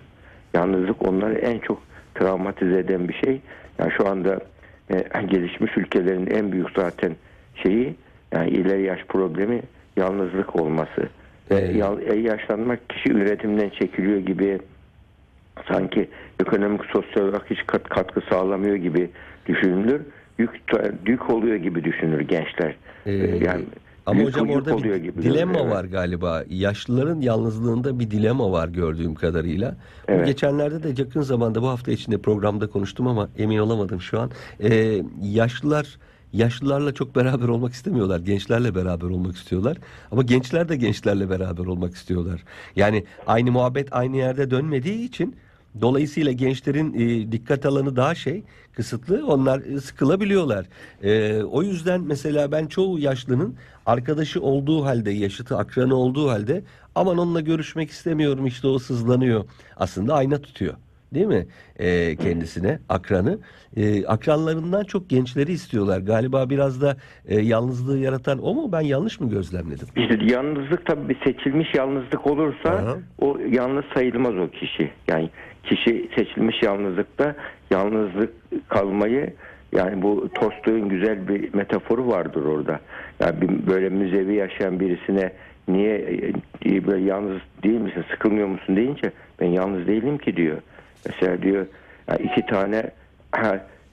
Yalnızlık 0.55 1.09
onları 1.09 1.35
en 1.35 1.59
çok 1.59 1.83
travmatize 2.15 2.79
eden 2.79 3.09
bir 3.09 3.15
şey. 3.15 3.41
Yani 3.79 3.93
şu 3.97 4.09
anda 4.09 4.41
e, 4.90 5.23
gelişmiş 5.26 5.76
ülkelerin 5.76 6.26
en 6.26 6.52
büyük 6.52 6.68
zaten 6.76 7.16
şeyi 7.62 7.94
yani 8.32 8.50
ileri 8.50 8.82
yaş 8.82 9.04
problemi 9.09 9.62
yalnızlık 9.97 10.56
olması. 10.61 11.09
Evet. 11.50 11.75
E, 11.75 11.78
yal- 11.78 12.02
e, 12.02 12.14
yaşlanmak 12.14 12.90
kişi 12.90 13.12
üretimden 13.12 13.68
çekiliyor 13.68 14.18
gibi 14.18 14.59
sanki 15.68 16.09
ekonomik 16.40 16.85
sosyal 16.85 17.25
olarak 17.25 17.50
hiç 17.50 17.66
kat, 17.66 17.88
katkı 17.88 18.20
sağlamıyor 18.20 18.76
gibi 18.76 19.11
düşünülür. 19.47 20.02
Yük, 20.38 20.50
yük 21.06 21.30
oluyor 21.30 21.56
gibi 21.56 21.85
düşünür 21.85 22.20
gençler. 22.20 22.75
Ee, 23.06 23.12
yani 23.12 23.64
Ama 24.11 24.23
hocam 24.23 24.50
orada 24.50 24.83
bir 24.83 24.97
gibi 24.97 25.23
dilema 25.23 25.71
var 25.71 25.85
galiba. 25.85 26.45
Yaşlıların 26.50 27.21
yalnızlığında 27.21 27.99
bir 27.99 28.11
dilema 28.11 28.52
var 28.52 28.69
gördüğüm 28.69 29.14
kadarıyla. 29.14 29.71
Bu 30.09 30.12
Evet. 30.12 30.26
geçenlerde 30.26 30.83
de 30.83 31.02
yakın 31.02 31.23
zamanda 31.23 31.62
bu 31.62 31.69
hafta 31.69 31.93
içinde 31.93 32.19
programda 32.19 32.67
konuştum 32.67 33.07
ama 33.07 33.29
emin 33.38 33.59
olamadım 33.59 34.00
şu 34.00 34.21
an. 34.21 34.31
Ee, 34.61 35.02
yaşlılar 35.23 35.99
yaşlılarla 36.33 36.95
çok 36.95 37.17
beraber 37.17 37.49
olmak 37.49 37.73
istemiyorlar. 37.73 38.21
Gençlerle 38.21 38.75
beraber 38.75 39.07
olmak 39.07 39.37
istiyorlar. 39.37 39.76
Ama 40.11 40.23
gençler 40.23 40.69
de 40.69 40.76
gençlerle 40.76 41.31
beraber 41.31 41.67
olmak 41.67 41.95
istiyorlar. 41.95 42.45
Yani 42.76 43.05
aynı 43.26 43.52
muhabbet 43.52 43.88
aynı 43.93 44.17
yerde 44.17 44.50
dönmediği 44.50 45.05
için 45.09 45.37
Dolayısıyla 45.81 46.33
gençlerin 46.33 46.95
e, 46.95 47.33
dikkat 47.33 47.67
alanı 47.67 47.97
daha 47.97 48.15
şey 48.15 48.43
kısıtlı. 48.73 49.27
Onlar 49.27 49.61
e, 49.61 49.81
sıkılabiliyorlar. 49.81 50.67
E, 51.03 51.43
o 51.43 51.62
yüzden 51.62 52.00
mesela 52.00 52.53
ben 52.53 52.67
çoğu 52.67 52.99
yaşlının 52.99 53.55
arkadaşı 53.87 54.43
olduğu 54.43 54.85
halde, 54.85 55.11
yaşıtı 55.11 55.57
akranı 55.57 55.95
olduğu 55.95 56.29
halde 56.29 56.62
aman 56.95 57.19
onunla 57.19 57.41
görüşmek 57.41 57.91
istemiyorum 57.91 58.47
işte 58.47 58.67
o 58.67 58.79
sızlanıyor. 58.79 59.45
Aslında 59.77 60.15
ayna 60.15 60.39
tutuyor. 60.39 60.75
Değil 61.15 61.27
mi? 61.27 61.47
E, 61.79 62.17
kendisine 62.17 62.79
akranı. 62.89 63.39
E, 63.77 64.07
akranlarından 64.07 64.85
çok 64.85 65.11
gençleri 65.11 65.53
istiyorlar. 65.53 65.99
Galiba 66.00 66.50
biraz 66.50 66.83
da 66.83 66.97
e, 67.29 67.41
yalnızlığı 67.41 67.99
yaratan 67.99 68.39
o 68.43 68.55
mu? 68.55 68.73
Ben 68.73 68.81
yanlış 68.81 69.21
mı 69.21 69.31
gözlemledim? 69.31 69.89
İşte 69.97 70.19
yalnızlık 70.25 70.87
tabii 70.87 71.17
seçilmiş 71.25 71.75
yalnızlık 71.75 72.27
olursa 72.27 72.71
Aha. 72.71 72.97
o 73.19 73.39
yalnız 73.50 73.85
sayılmaz 73.95 74.35
o 74.37 74.50
kişi. 74.50 74.91
Yani 75.09 75.31
kişi 75.64 76.09
seçilmiş 76.17 76.62
yalnızlıkta 76.62 77.35
yalnızlık 77.71 78.33
kalmayı 78.69 79.33
yani 79.73 80.02
bu 80.02 80.29
Tolstoy'un 80.35 80.88
güzel 80.88 81.29
bir 81.29 81.55
metaforu 81.55 82.09
vardır 82.09 82.45
orada. 82.45 82.81
Yani 83.21 83.40
bir, 83.40 83.67
böyle 83.67 83.88
müzevi 83.88 84.35
yaşayan 84.35 84.81
birisine 84.81 85.33
niye 85.69 85.97
e, 86.67 86.87
böyle 86.87 87.05
yalnız 87.05 87.40
değil 87.62 87.81
misin, 87.81 88.05
sıkılmıyor 88.11 88.49
musun 88.49 88.76
deyince 88.76 89.11
ben 89.40 89.47
yalnız 89.47 89.87
değilim 89.87 90.19
ki 90.19 90.37
diyor. 90.37 90.59
Mesela 91.07 91.43
diyor 91.43 91.67
"Ya 92.09 92.17
iki 92.17 92.47
tane 92.47 92.90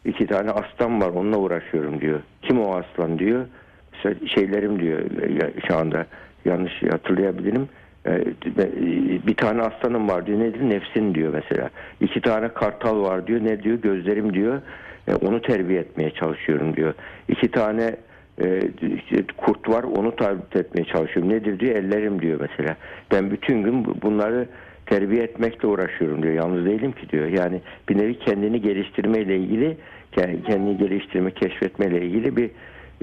iki 0.06 0.28
tane 0.28 0.52
aslan 0.52 1.02
var 1.02 1.10
onunla 1.10 1.38
uğraşıyorum 1.38 2.02
diyor. 2.02 2.20
Kim 2.42 2.62
o 2.62 2.76
aslan 2.76 3.20
diyor. 3.20 3.46
Mesela 3.94 4.28
şeylerim 4.28 4.80
diyor 4.80 5.00
ya- 5.42 5.52
şu 5.68 5.78
anda 5.78 6.06
yanlış 6.46 6.84
hatırlayabilirim. 6.92 7.70
Ee, 8.08 8.24
Bir 9.28 9.36
tane 9.36 9.62
aslanım 9.62 10.10
var 10.10 10.26
diyor. 10.26 10.40
Nedir? 10.40 10.62
Nefsin 10.70 11.16
diyor 11.16 11.34
mesela. 11.34 11.70
İki 12.02 12.22
tane 12.22 12.48
kartal 12.48 13.02
var 13.04 13.28
diyor. 13.28 13.40
Ne 13.44 13.64
diyor? 13.64 13.78
Gözlerim 13.82 14.34
diyor. 14.34 14.62
"E, 15.08 15.16
Onu 15.16 15.42
terbiye 15.42 15.80
etmeye 15.80 16.10
çalışıyorum 16.12 16.76
diyor. 16.76 16.94
İki 17.30 17.52
tane 17.52 17.96
e, 18.42 18.62
kurt 19.38 19.70
var 19.70 19.84
onu 19.84 20.16
terbiye 20.16 20.64
etmeye 20.64 20.84
çalışıyorum. 20.84 21.32
Nedir 21.32 21.60
diyor? 21.60 21.76
Ellerim 21.76 22.22
diyor 22.22 22.40
mesela. 22.50 22.76
Ben 23.12 23.32
bütün 23.32 23.64
gün 23.64 23.86
bu- 23.86 24.02
bunları 24.02 24.48
terbiye 24.86 25.24
etmekle 25.24 25.68
uğraşıyorum 25.68 26.24
diyor. 26.24 26.34
Yalnız 26.34 26.66
değilim 26.66 26.92
ki 26.92 27.10
diyor. 27.10 27.28
Yani 27.28 27.62
bir 27.90 27.98
nevi 27.98 28.20
kendini 28.20 28.62
geliştirmeyle 28.62 29.38
ilgili 29.38 29.78
ke- 30.16 30.44
kendini 30.44 30.78
geliştirme, 30.78 31.32
keşfetmeyle 31.32 32.02
ilgili 32.06 32.38
bir 32.38 32.50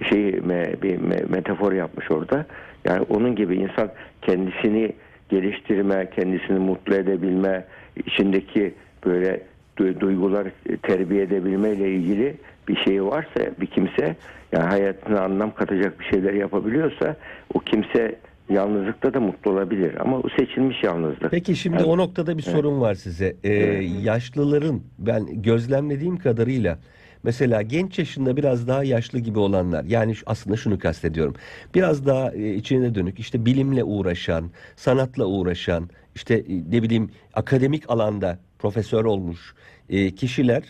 şey 0.09 0.29
me- 0.31 0.83
bir 0.83 0.99
me- 0.99 1.31
metafor 1.33 1.73
yapmış 1.73 2.11
orada. 2.11 2.47
Yani 2.85 3.07
onun 3.09 3.37
gibi 3.37 3.57
insan 3.57 3.91
kendisini 4.23 4.93
geliştirme, 5.29 6.11
kendisini 6.17 6.59
mutlu 6.59 6.95
edebilme, 6.95 7.65
içindeki 8.07 8.75
böyle 9.07 9.41
du- 9.79 10.01
duygular 10.01 10.47
terbiye 10.83 11.23
edebilme 11.23 11.71
ile 11.73 11.91
ilgili 11.91 12.35
bir 12.69 12.77
şey 12.77 13.05
varsa 13.05 13.41
bir 13.61 13.67
kimse 13.67 14.17
yani 14.53 14.65
hayatına 14.65 15.21
anlam 15.21 15.55
katacak 15.55 16.01
bir 16.01 16.05
şeyler 16.05 16.33
yapabiliyorsa 16.33 17.17
o 17.55 17.59
kimse 17.59 18.15
yalnızlıkta 18.49 19.15
da 19.15 19.21
mutlu 19.21 19.51
olabilir 19.51 19.93
ama 20.01 20.19
o 20.19 20.23
seçilmiş 20.39 20.83
yalnızlık. 20.83 21.31
Peki 21.31 21.57
şimdi 21.57 21.77
Evet. 21.77 21.87
o 21.87 21.99
noktada 21.99 22.39
bir 22.39 22.43
sorun 22.43 22.81
var 22.81 22.95
size. 22.95 23.37
Ee, 23.45 23.51
yaşlıların 24.03 24.81
ben 24.99 25.43
gözlemlediğim 25.43 26.17
kadarıyla 26.17 26.79
mesela 27.25 27.63
genç 27.63 27.99
yaşında 27.99 28.37
biraz 28.37 28.69
daha 28.69 28.85
yaşlı 28.85 29.19
gibi 29.19 29.39
olanlar 29.39 29.85
yani 29.85 30.15
aslında 30.27 30.57
şunu 30.57 30.79
kastediyorum. 30.79 31.35
Biraz 31.75 32.07
daha 32.07 32.33
e, 32.33 32.55
içine 32.55 32.95
dönük 32.95 33.19
işte 33.19 33.47
bilimle 33.47 33.85
uğraşan, 33.85 34.51
sanatla 34.77 35.27
uğraşan, 35.27 35.91
işte 36.15 36.35
e, 36.35 36.71
ne 36.71 36.83
bileyim 36.83 37.11
akademik 37.35 37.91
alanda 37.91 38.39
profesör 38.59 39.05
olmuş 39.05 39.55
e, 39.89 40.11
kişiler 40.15 40.63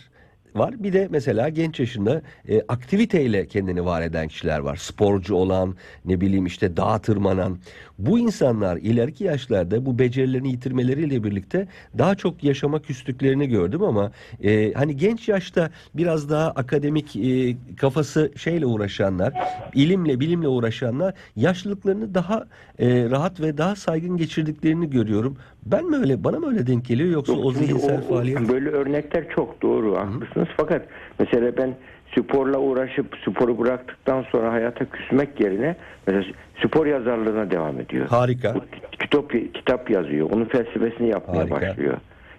var. 0.55 0.75
Bir 0.83 0.93
de 0.93 1.09
mesela 1.11 1.49
genç 1.49 1.81
yaşında 1.81 2.23
e, 2.49 2.63
aktiviteyle 2.69 3.47
kendini 3.47 3.85
var 3.85 4.03
eden 4.03 4.29
kişiler 4.29 4.59
var. 4.59 4.77
Sporcu 4.77 5.35
olan, 5.35 5.75
ne 6.05 6.21
bileyim 6.21 6.47
işte 6.47 6.77
dağa 6.77 6.99
tırmanan. 6.99 7.59
Bu 7.99 8.19
insanlar 8.19 8.77
ileriki 8.77 9.25
yaşlarda 9.25 9.87
bu 9.87 9.99
becerilerini 9.99 10.49
yitirmeleriyle 10.51 11.25
birlikte 11.25 11.69
daha 11.99 12.15
çok 12.15 12.45
yaşama 12.45 12.83
küstüklerini 12.83 13.49
gördüm 13.49 13.83
ama 13.83 14.13
e, 14.43 14.73
hani 14.73 14.97
genç 14.97 15.29
yaşta 15.29 15.71
biraz 15.95 16.31
daha 16.31 16.51
akademik 16.51 17.17
e, 17.17 17.57
kafası 17.77 18.33
şeyle 18.37 18.67
uğraşanlar, 18.67 19.33
ilimle, 19.75 20.21
bilimle 20.21 20.49
uğraşanlar 20.49 21.15
yaşlılıklarını 21.37 22.15
daha 22.15 22.47
e, 22.79 23.11
rahat 23.11 23.41
ve 23.41 23.59
daha 23.59 23.77
saygın 23.77 24.17
geçirdiklerini 24.17 24.91
görüyorum. 24.91 25.37
Ben 25.67 25.85
mi 25.91 25.97
öyle, 25.97 26.25
bana 26.25 26.39
mı 26.39 26.47
öyle 26.49 26.67
denk 26.67 26.85
geliyor 26.85 27.11
yoksa 27.11 27.33
Yok, 27.33 27.45
o 27.45 27.53
zihinsel 27.53 27.99
o- 27.99 28.09
faaliyet? 28.09 28.49
Böyle 28.49 28.69
örnekler 28.69 29.29
çok 29.35 29.63
doğru 29.63 29.97
haklısınız 29.97 30.44
fakat 30.57 30.83
mesela 31.19 31.57
ben 31.57 31.75
sporla 32.19 32.59
uğraşıp 32.59 33.07
sporu 33.27 33.59
bıraktıktan 33.59 34.25
sonra 34.33 34.53
hayata 34.53 34.85
küsmek 34.85 35.41
yerine 35.41 35.77
mesela 36.07 36.25
spor 36.65 36.87
yazarlığına 36.87 37.51
devam 37.51 37.81
ediyor. 37.81 38.07
Harika. 38.09 38.55
Bu 38.55 38.61
kitap 39.01 39.33
kitap 39.55 39.91
yazıyor. 39.91 40.31
Onun 40.31 40.45
felsefesini 40.45 41.09
yapmaya 41.09 41.41
Harika. 41.41 41.61
başlıyor. 41.61 41.97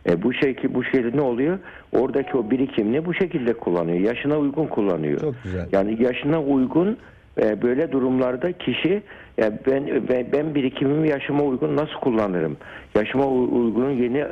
E 0.10 0.24
bu 0.24 0.34
şey 0.34 0.56
ki 0.56 0.74
bu 0.74 0.84
şeyde 0.84 1.18
ne 1.18 1.22
oluyor? 1.22 1.60
Oradaki 1.92 2.38
o 2.38 2.52
birikimini 2.52 3.06
bu 3.06 3.14
şekilde 3.14 3.54
kullanıyor. 3.54 4.00
Yaşına 4.00 4.38
uygun 4.38 4.68
kullanıyor. 4.68 5.20
Çok 5.22 5.44
güzel. 5.44 5.68
Yani 5.72 6.04
yaşına 6.04 6.42
uygun 6.42 6.98
e, 7.42 7.62
böyle 7.62 7.92
durumlarda 7.92 8.52
kişi 8.52 9.02
ya 9.38 9.52
ben, 9.68 9.88
ben 10.10 10.26
ben 10.34 10.56
birikimimi 10.56 11.10
yaşıma 11.10 11.44
uygun 11.44 11.76
nasıl 11.76 11.94
kullanırım? 12.02 12.58
Yaşıma 12.96 13.28
uygun 13.28 13.90
yeni 13.90 14.26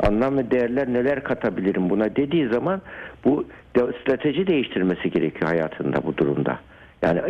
anlam 0.00 0.38
ve 0.38 0.50
değerler 0.50 0.92
neler 0.92 1.22
katabilirim 1.22 1.90
buna 1.90 2.16
dediği 2.16 2.48
zaman 2.48 2.80
bu 3.24 3.44
de- 3.76 3.92
strateji 4.02 4.46
değiştirmesi 4.46 5.10
gerekiyor 5.10 5.50
hayatında 5.50 5.96
bu 6.06 6.16
durumda. 6.16 6.58
Yani 7.02 7.20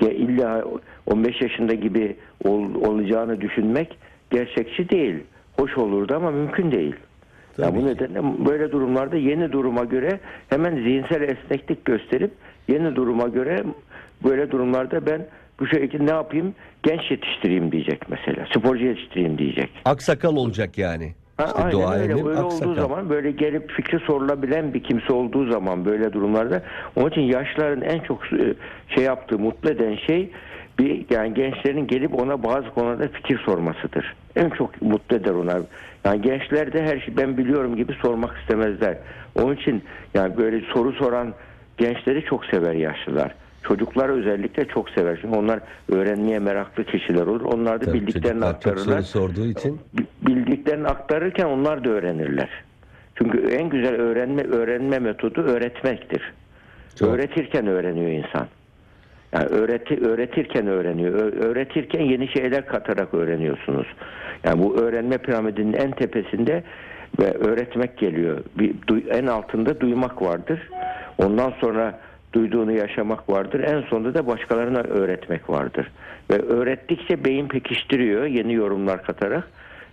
illa 0.00 0.64
15 1.06 1.42
yaşında 1.42 1.74
gibi 1.74 2.16
ol- 2.44 2.74
olacağını 2.74 3.40
düşünmek 3.40 3.96
gerçekçi 4.30 4.88
değil. 4.88 5.14
Hoş 5.56 5.78
olurdu 5.78 6.14
ama 6.16 6.30
mümkün 6.30 6.70
değil. 6.72 6.94
Ya 7.58 7.64
Tabii 7.64 7.76
bu 7.76 7.80
ki. 7.80 7.86
nedenle 7.86 8.20
böyle 8.46 8.72
durumlarda 8.72 9.16
yeni 9.16 9.52
duruma 9.52 9.84
göre 9.84 10.20
hemen 10.50 10.76
zihinsel 10.76 11.22
esneklik 11.22 11.84
gösterip 11.84 12.30
yeni 12.68 12.96
duruma 12.96 13.28
göre 13.28 13.62
böyle 14.24 14.50
durumlarda 14.50 15.06
ben 15.06 15.26
bu 15.60 15.66
şekilde 15.66 16.06
ne 16.06 16.10
yapayım? 16.10 16.54
Genç 16.82 17.10
yetiştireyim 17.10 17.72
diyecek 17.72 18.02
mesela. 18.08 18.46
Sporcu 18.56 18.84
yetiştireyim 18.84 19.38
diyecek. 19.38 19.70
Aksakal 19.84 20.36
olacak 20.36 20.78
yani. 20.78 21.14
Ha, 21.36 21.44
İşte 21.46 21.58
aynen 21.58 21.66
öyle. 21.74 21.82
duayenin 21.86 22.24
Böyle 22.24 22.38
aksakal. 22.38 22.70
olduğu 22.70 22.80
zaman 22.80 23.10
böyle 23.10 23.30
gelip 23.30 23.70
fikri 23.70 23.98
sorulabilen 23.98 24.74
bir 24.74 24.82
kimse 24.82 25.12
olduğu 25.12 25.50
zaman 25.52 25.84
böyle 25.84 26.12
durumlarda 26.12 26.62
onun 26.96 27.10
için 27.10 27.20
yaşlıların 27.20 27.82
en 27.82 28.00
çok 28.00 28.32
e, 28.32 28.54
şey 28.94 29.04
yaptığı 29.04 29.38
mutlu 29.38 29.70
eden 29.70 29.96
şey 30.06 30.30
bir 30.78 31.04
yani 31.10 31.34
gençlerin 31.34 31.86
gelip 31.86 32.20
ona 32.22 32.42
bazı 32.42 32.70
konularda 32.70 33.08
fikir 33.08 33.38
sormasıdır. 33.38 34.14
En 34.36 34.50
çok 34.50 34.82
mutlu 34.82 35.16
eder 35.16 35.30
ona. 35.30 35.58
Yani 36.04 36.22
gençler 36.22 36.72
de 36.72 36.82
her 36.82 37.00
şey 37.00 37.16
ben 37.16 37.36
biliyorum 37.38 37.76
gibi 37.76 37.92
sormak 38.02 38.36
istemezler. 38.40 38.98
Onun 39.34 39.56
için 39.56 39.82
yani 40.14 40.36
böyle 40.36 40.60
soru 40.60 40.92
soran 40.92 41.34
gençleri 41.78 42.24
çok 42.24 42.44
sever 42.44 42.72
yaşlılar. 42.72 43.34
Çocuklar 43.68 44.08
özellikle 44.08 44.64
çok 44.64 44.90
sever. 44.90 45.18
Çünkü 45.22 45.38
onlar 45.38 45.60
öğrenmeye 45.92 46.38
meraklı 46.38 46.84
kişiler 46.84 47.26
olur. 47.26 47.40
Onlar 47.40 47.80
da 47.80 47.84
Tabii 47.84 48.00
bildiklerini 48.00 48.44
aktarırlar 48.44 49.00
soru 49.00 49.28
sorduğu 49.28 49.46
için 49.46 49.80
bildiklerini 50.26 50.88
aktarırken 50.88 51.44
onlar 51.44 51.84
da 51.84 51.90
öğrenirler. 51.90 52.48
Çünkü 53.14 53.48
en 53.48 53.68
güzel 53.68 53.94
öğrenme 53.94 54.42
öğrenme 54.42 54.98
metodu 54.98 55.40
öğretmektir. 55.40 56.32
Çok. 56.98 57.08
Öğretirken 57.08 57.66
öğreniyor 57.66 58.10
insan. 58.10 58.46
Yani 59.32 59.46
öğreti, 59.46 60.06
öğretirken 60.06 60.66
öğreniyor. 60.66 61.12
Öğretirken 61.32 62.00
yeni 62.00 62.28
şeyler 62.28 62.66
katarak 62.66 63.14
öğreniyorsunuz. 63.14 63.86
Yani 64.44 64.62
bu 64.62 64.76
öğrenme 64.76 65.18
piramidinin 65.18 65.72
en 65.72 65.90
tepesinde 65.90 66.62
ve 67.20 67.30
öğretmek 67.32 67.98
geliyor. 67.98 68.38
Bir, 68.58 68.74
en 69.10 69.26
altında 69.26 69.80
duymak 69.80 70.22
vardır. 70.22 70.68
Ondan 71.18 71.52
sonra 71.60 71.98
duyduğunu 72.32 72.72
yaşamak 72.72 73.30
vardır. 73.30 73.60
En 73.60 73.82
sonunda 73.82 74.14
da 74.14 74.26
başkalarına 74.26 74.80
öğretmek 74.80 75.50
vardır. 75.50 75.90
Ve 76.30 76.38
öğrettikçe 76.38 77.24
beyin 77.24 77.48
pekiştiriyor 77.48 78.24
yeni 78.24 78.54
yorumlar 78.54 79.02
katarak 79.02 79.48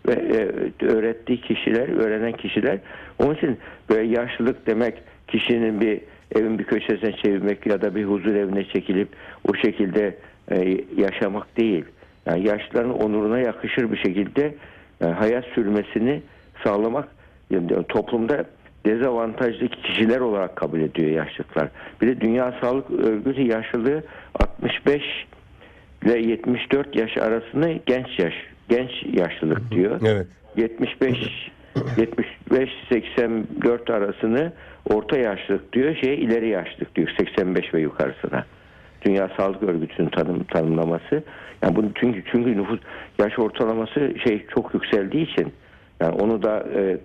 ve 0.08 0.14
e, 0.14 0.86
öğrettiği 0.86 1.42
kişiler, 1.42 1.88
öğrenen 1.88 2.32
kişiler. 2.32 2.80
Onun 3.20 3.36
için 3.36 3.58
böyle 3.90 4.08
yaşlılık 4.08 4.68
demek 4.68 4.94
kişinin 5.28 5.82
bir 5.82 6.02
evin 6.36 6.60
bir 6.60 6.64
köşesine 6.64 7.12
çevirmek 7.12 7.66
ya 7.66 7.82
da 7.82 7.96
bir 7.96 8.06
huzur 8.06 8.36
evine 8.36 8.64
çekilip 8.64 9.08
o 9.48 9.56
şekilde 9.56 10.16
e, 10.52 10.78
yaşamak 10.98 11.58
değil. 11.58 11.86
Yani 12.26 12.48
yaşlıların 12.48 13.00
onuruna 13.00 13.40
yakışır 13.40 13.92
bir 13.92 13.98
şekilde 13.98 14.56
e, 15.02 15.06
hayat 15.06 15.46
sürmesini 15.46 16.22
sağlamak 16.64 17.08
yani 17.50 17.68
toplumda 17.90 18.46
dezavantajlı 18.86 19.68
kişiler 19.68 20.20
olarak 20.20 20.56
kabul 20.56 20.80
ediyor 20.80 21.12
yaşlılar. 21.12 21.70
Bir 22.02 22.08
de 22.08 22.22
Dünya 22.22 22.54
Sağlık 22.62 22.92
Örgütü 22.92 23.42
yaşlılığı 23.42 24.04
65 24.40 25.02
ile 26.04 26.20
74 26.20 26.96
yaş 26.96 27.18
arasını 27.18 27.80
genç 27.86 28.20
yaş 28.20 28.34
genç 28.70 28.92
yaşlılık 29.14 29.72
diyor. 29.72 30.02
Evet. 30.06 30.28
75 30.58 31.52
75 31.98 32.70
84 32.90 33.90
arasını 33.90 34.54
orta 34.90 35.18
yaşlılık 35.18 35.74
diyor. 35.74 35.96
Şey 35.96 36.14
ileri 36.14 36.50
yaşlılık 36.50 36.96
diyor 36.96 37.10
85 37.20 37.74
ve 37.74 37.82
yukarısına. 37.82 38.46
Dünya 39.06 39.30
Sağlık 39.38 39.64
Örgütü'nün 39.64 40.10
tanım, 40.10 40.44
tanımlaması. 40.44 41.24
Yani 41.64 41.76
bunu 41.76 41.90
çünkü 41.96 42.24
çünkü 42.32 42.58
nüfus 42.58 42.80
yaş 43.20 43.40
ortalaması 43.40 44.14
şey 44.24 44.46
çok 44.56 44.74
yükseldiği 44.74 45.32
için 45.32 45.54
yani 46.02 46.16
onu 46.16 46.44
da 46.44 46.66
e, 46.76 46.98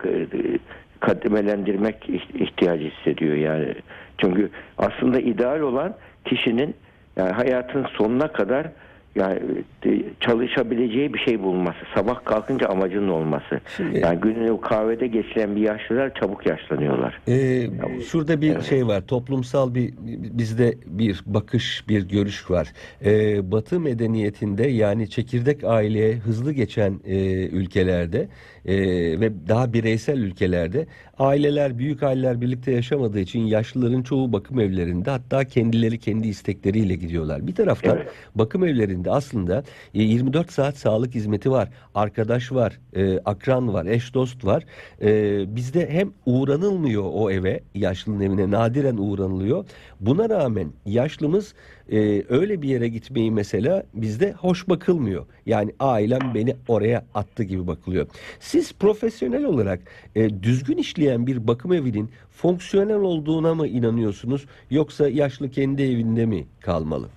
kademelendirmek 1.00 2.08
ihtiyacı 2.34 2.90
hissediyor 2.90 3.36
yani. 3.36 3.74
Çünkü 4.18 4.50
aslında 4.78 5.20
ideal 5.20 5.60
olan 5.60 5.94
kişinin 6.24 6.74
yani 7.16 7.30
hayatın 7.32 7.86
sonuna 7.98 8.32
kadar 8.32 8.66
yani 9.14 9.38
e, 9.86 10.02
çalışabileceği 10.20 11.14
bir 11.14 11.18
şey 11.18 11.42
bulması. 11.42 11.78
Sabah 11.94 12.24
kalkınca 12.24 12.68
amacının 12.68 13.08
olması. 13.08 13.60
Şimdi- 13.76 13.98
yani 13.98 14.20
gününü 14.20 14.60
kahvede 14.60 15.06
geçiren 15.06 15.56
bir 15.56 15.60
yaşlılar 15.60 16.14
çabuk 16.14 16.46
yaşlanıyorlar. 16.46 17.20
Ee, 17.28 17.70
şurada 18.02 18.40
bir 18.40 18.60
şey 18.60 18.86
var. 18.86 19.06
Toplumsal 19.06 19.74
bir 19.74 19.92
bizde 20.38 20.74
bir 20.86 21.20
bakış, 21.26 21.88
bir 21.88 22.08
görüş 22.08 22.50
var. 22.50 22.68
Ee, 23.04 23.52
Batı 23.52 23.80
medeniyetinde 23.80 24.68
yani 24.68 25.10
çekirdek 25.10 25.64
aileye 25.64 26.14
hızlı 26.14 26.52
geçen 26.52 27.00
e, 27.06 27.46
ülkelerde 27.46 28.28
e, 28.66 28.76
ve 29.20 29.32
daha 29.48 29.72
bireysel 29.72 30.18
ülkelerde 30.18 30.86
aileler, 31.18 31.78
büyük 31.78 32.02
aileler 32.02 32.40
birlikte 32.40 32.72
yaşamadığı 32.72 33.20
için 33.20 33.40
yaşlıların 33.40 34.02
çoğu 34.02 34.32
bakım 34.32 34.60
evlerinde 34.60 35.10
hatta 35.10 35.44
kendileri 35.44 35.98
kendi 35.98 36.28
istekleriyle 36.28 36.94
gidiyorlar. 36.94 37.46
Bir 37.46 37.54
taraftan 37.54 37.96
Evet. 37.96 38.08
bakım 38.34 38.64
evlerinde 38.64 39.10
aslında 39.10 39.64
e, 39.94 40.02
24 40.02 40.52
saat 40.52 40.76
sağlık 40.76 41.14
hizmeti 41.14 41.50
var, 41.50 41.68
arkadaş 41.94 42.52
var, 42.52 42.80
e, 42.96 43.18
akran 43.18 43.74
var, 43.74 43.86
eş 43.86 44.14
dost 44.14 44.44
var. 44.44 44.64
E, 45.02 45.56
bizde 45.56 45.90
hem 45.90 46.12
uğranılmıyor 46.26 47.04
o 47.12 47.30
eve, 47.30 47.60
yaşlının 47.74 48.20
evine 48.20 48.50
nadiren 48.50 48.96
uğranılıyor. 48.96 49.64
Buna 50.00 50.28
rağmen 50.28 50.68
yaşlımız 50.86 51.54
e, 51.90 52.22
öyle 52.28 52.62
bir 52.62 52.68
yere 52.68 52.88
gitmeyi 52.88 53.30
mesela 53.30 53.82
bizde 53.94 54.32
hoş 54.32 54.68
bakılmıyor. 54.68 55.26
Yani 55.46 55.72
ailem 55.80 56.34
beni 56.34 56.56
oraya 56.68 57.04
attı 57.14 57.42
gibi 57.42 57.66
bakılıyor. 57.66 58.06
Siz 58.40 58.72
profesyonel 58.72 59.44
olarak 59.44 59.80
e, 60.14 60.42
düzgün 60.42 60.76
işleyen 60.76 61.26
bir 61.26 61.48
bakım 61.48 61.72
evinin 61.72 62.10
fonksiyonel 62.30 63.00
olduğuna 63.00 63.54
mı 63.54 63.66
inanıyorsunuz 63.66 64.46
yoksa 64.70 65.08
yaşlı 65.08 65.50
kendi 65.50 65.82
evinde 65.82 66.26
mi 66.26 66.46
kalmalı? 66.60 67.08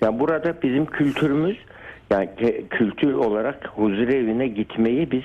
Yani 0.00 0.20
burada 0.20 0.54
bizim 0.62 0.86
kültürümüz 0.86 1.56
yani 2.10 2.28
kültür 2.70 3.12
olarak 3.12 3.68
huzur 3.68 4.08
evine 4.08 4.48
gitmeyi 4.48 5.10
biz 5.10 5.22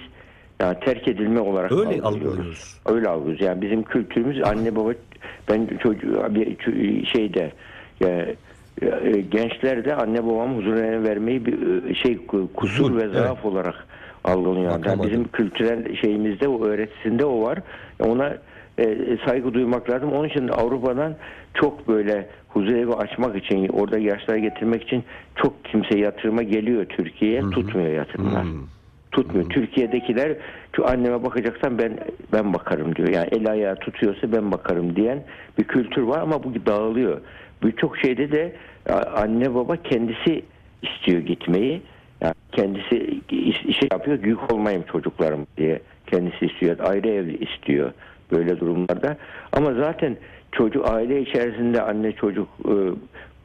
yani 0.60 0.80
terk 0.80 1.08
edilme 1.08 1.40
olarak 1.40 1.72
Öyle 1.72 2.02
algılıyoruz. 2.02 2.80
Öyle 2.86 3.08
algılıyoruz. 3.08 3.42
Yani 3.42 3.62
bizim 3.62 3.84
kültürümüz 3.84 4.44
anne 4.44 4.76
baba 4.76 4.94
ben 5.50 5.68
çocuğu 5.84 6.36
bir 6.36 7.06
şeyde 7.06 7.52
yani, 8.00 8.36
e, 8.82 9.22
gençlerde 9.22 9.96
anne 9.96 10.26
babam 10.26 10.58
huzur 10.58 10.76
evine 10.76 11.04
vermeyi 11.04 11.46
bir 11.46 11.90
e, 11.90 11.96
şey 11.96 12.20
kusur 12.56 12.98
ve 12.98 13.08
zaaf 13.10 13.46
olarak 13.46 13.76
algılanıyor. 14.24 14.86
Yani 14.86 15.04
bizim 15.04 15.28
kültürel 15.28 15.96
şeyimizde 15.96 16.48
o 16.48 16.66
öğretisinde 16.66 17.26
o 17.26 17.42
var. 17.42 17.60
Ona 18.00 18.38
e, 18.80 19.18
saygı 19.26 19.54
duymak 19.54 19.90
lazım. 19.90 20.14
Onun 20.14 20.28
için 20.28 20.48
Avrupa'dan 20.48 21.16
çok 21.54 21.88
böyle 21.88 22.28
huzurevi 22.50 22.94
açmak 22.94 23.36
için, 23.36 23.68
orada 23.68 23.98
yaşlara 23.98 24.38
getirmek 24.38 24.84
için 24.84 25.04
çok 25.36 25.66
kimse 25.66 26.00
yatırıma 26.00 26.44
geliyor 26.44 26.86
Türkiye'ye. 26.86 27.42
Tutmuyor 27.50 27.92
yatırımlar. 27.92 28.46
Tutmuyor. 29.12 29.50
Türkiye'dekiler 29.50 30.38
şu 30.76 30.88
anneme 30.88 31.24
bakacaksan 31.24 31.78
ben 31.78 31.98
ben 32.34 32.54
bakarım 32.54 32.96
diyor. 32.96 33.10
Yani 33.10 33.28
el 33.32 33.52
ayağı 33.52 33.76
tutuyorsa 33.76 34.32
ben 34.32 34.52
bakarım 34.52 34.96
diyen 34.96 35.24
bir 35.58 35.64
kültür 35.64 36.02
var 36.02 36.20
ama 36.20 36.44
bu 36.44 36.54
dağılıyor. 36.66 37.22
Birçok 37.64 37.98
şeyde 37.98 38.32
de 38.32 38.56
anne 39.16 39.56
baba 39.56 39.76
kendisi 39.76 40.44
istiyor 40.82 41.22
gitmeyi. 41.22 41.82
Yani 42.22 42.34
kendisi 42.52 43.22
iş, 43.30 43.66
işi 43.66 43.88
yapıyor, 43.92 44.24
yük 44.24 44.54
olmayayım 44.54 44.84
çocuklarım 44.92 45.48
diye 45.58 45.80
kendisi 46.08 46.46
istiyor. 46.46 46.80
Ayrı 46.80 47.08
ev 47.10 47.28
istiyor 47.28 47.92
böyle 48.32 48.60
durumlarda. 48.60 49.18
Ama 49.52 49.74
zaten 49.74 50.18
çocuk 50.52 50.90
aile 50.90 51.22
içerisinde 51.22 51.82
anne 51.82 52.12
çocuk 52.12 52.48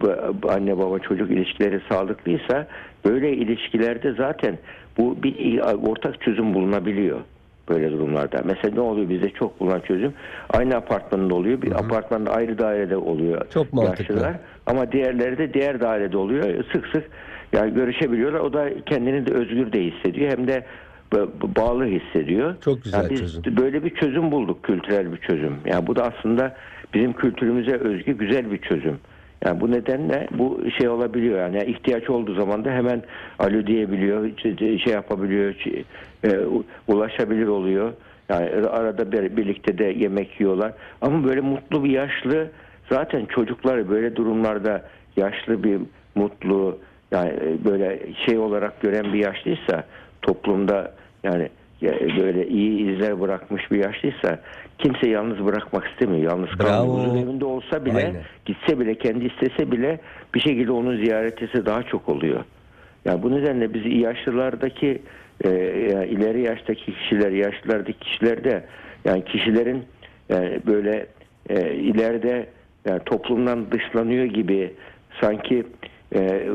bu 0.01 0.51
anne 0.51 0.79
baba 0.79 0.99
çocuk 0.99 1.31
ilişkileri 1.31 1.81
sağlıklıysa 1.89 2.67
böyle 3.05 3.33
ilişkilerde 3.33 4.13
zaten 4.13 4.59
bu 4.99 5.23
bir 5.23 5.61
ortak 5.61 6.21
çözüm 6.21 6.55
bulunabiliyor 6.55 7.21
böyle 7.69 7.93
durumlarda. 7.93 8.43
Mesela 8.45 8.75
ne 8.75 8.81
oluyor 8.81 9.09
bizde 9.09 9.31
çok 9.31 9.61
bulunan 9.61 9.81
çözüm 9.81 10.13
aynı 10.51 10.77
apartmanda 10.77 11.35
oluyor. 11.35 11.63
Bir 11.63 11.73
apartmanda 11.73 12.31
ayrı 12.33 12.59
dairede 12.59 12.97
oluyor. 12.97 13.51
Çok 13.51 13.73
mantıklı. 13.73 14.15
yaşlılar. 14.15 14.35
Ama 14.67 14.93
diğerleri 14.93 15.39
de 15.39 15.55
diğer 15.55 15.81
dairede 15.81 16.17
oluyor. 16.17 16.65
Sık 16.73 16.87
sık 16.87 17.05
yani 17.53 17.75
görüşebiliyorlar. 17.75 18.41
O 18.41 18.53
da 18.53 18.69
kendini 18.87 19.27
de 19.27 19.35
özgür 19.35 19.73
de 19.73 19.83
hissediyor. 19.85 20.31
Hem 20.39 20.49
de 20.49 20.65
ba- 21.13 21.29
bağlı 21.57 21.85
hissediyor. 21.87 22.55
Çok 22.65 22.85
güzel 22.85 22.99
Yani 22.99 23.11
biz 23.11 23.21
çözüm. 23.21 23.57
böyle 23.57 23.85
bir 23.85 23.95
çözüm 23.95 24.33
bulduk. 24.33 24.63
Kültürel 24.63 25.13
bir 25.13 25.17
çözüm. 25.19 25.57
Yani 25.67 25.87
bu 25.87 25.97
da 25.97 26.03
aslında 26.19 26.57
bizim 26.95 27.13
kültürümüze 27.13 27.77
özgü 27.77 28.13
güzel 28.13 28.51
bir 28.53 28.59
çözüm. 28.59 28.99
Yani 29.45 29.61
bu 29.61 29.71
nedenle 29.71 30.27
bu 30.31 30.61
şey 30.79 30.89
olabiliyor 30.89 31.39
yani 31.39 31.65
ihtiyaç 31.65 32.11
olduğu 32.11 32.35
zaman 32.35 32.65
da 32.65 32.71
hemen 32.71 33.03
alo 33.39 33.67
diyebiliyor, 33.67 34.31
şey- 34.79 34.95
yapabiliyor, 34.95 35.55
e, 36.25 36.39
ulaşabilir 36.89 37.47
oluyor. 37.47 37.93
Yani 38.29 38.51
arada 38.69 39.13
bir, 39.13 39.37
birlikte 39.37 39.79
de 39.79 39.85
yemek 39.85 40.41
yiyorlar. 40.41 40.73
Ama 41.01 41.25
böyle 41.25 41.41
mutlu 41.41 41.85
bir 41.85 41.91
yaşlı 41.91 42.51
zaten 42.91 43.27
çocukları 43.27 43.91
böyle 43.91 44.17
durumlarda 44.17 44.85
yaşlı 45.17 45.65
bir 45.65 45.79
mutlu 46.15 46.79
yani 47.13 47.31
e, 47.31 47.65
böyle 47.65 48.01
şey 48.27 48.39
olarak 48.39 48.81
gören 48.81 49.13
bir 49.13 49.19
yaşlıysa 49.19 49.85
toplumda 50.23 50.93
yani 51.25 51.43
ya 51.43 51.49
böyle 51.93 52.49
iyi 52.49 52.95
izler 52.95 53.21
bırakmış 53.21 53.71
bir 53.71 53.85
yaşlıysa 53.85 54.39
kimse 54.79 55.09
yalnız 55.09 55.45
bırakmak 55.45 55.87
istemiyor. 55.87 56.33
Yalnız 56.33 56.51
kalmıyor. 56.51 57.17
Evinde 57.17 57.45
olsa 57.45 57.85
bile 57.85 57.97
Aynen. 57.97 58.23
gitse 58.45 58.81
bile 58.81 58.95
kendi 58.95 59.25
istese 59.25 59.71
bile 59.71 60.01
bir 60.35 60.41
şekilde 60.41 60.73
onun 60.73 60.97
ziyaretisi 60.97 61.67
daha 61.67 61.83
çok 61.83 62.09
oluyor. 62.09 62.45
Yani 63.05 63.23
bu 63.23 63.31
nedenle 63.31 63.75
biz 63.75 64.03
yaşlılardaki 64.03 65.03
e, 65.45 65.49
yani 65.93 66.07
ileri 66.07 66.43
yaştaki 66.43 66.95
kişiler, 66.95 67.31
yaşlılardaki 67.31 67.99
kişilerde 67.99 68.65
yani 69.05 69.25
kişilerin 69.25 69.85
yani 70.29 70.61
böyle 70.67 71.07
e, 71.49 71.75
ileride 71.75 72.47
yani 72.85 73.01
toplumdan 73.07 73.71
dışlanıyor 73.71 74.25
gibi 74.25 74.73
sanki 75.21 75.65
e, 76.15 76.49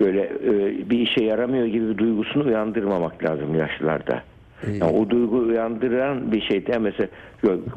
böyle 0.00 0.20
e, 0.22 0.90
bir 0.90 0.98
işe 0.98 1.24
yaramıyor 1.24 1.66
gibi 1.66 1.88
bir 1.88 1.98
duygusunu 1.98 2.46
uyandırmamak 2.46 3.24
lazım 3.24 3.54
yaşlılarda. 3.54 4.22
Yani 4.66 4.84
o 4.96 5.10
duygu 5.10 5.38
uyandıran 5.38 6.32
bir 6.32 6.40
şey 6.40 6.66
değil. 6.66 6.78
Mesela 6.80 7.08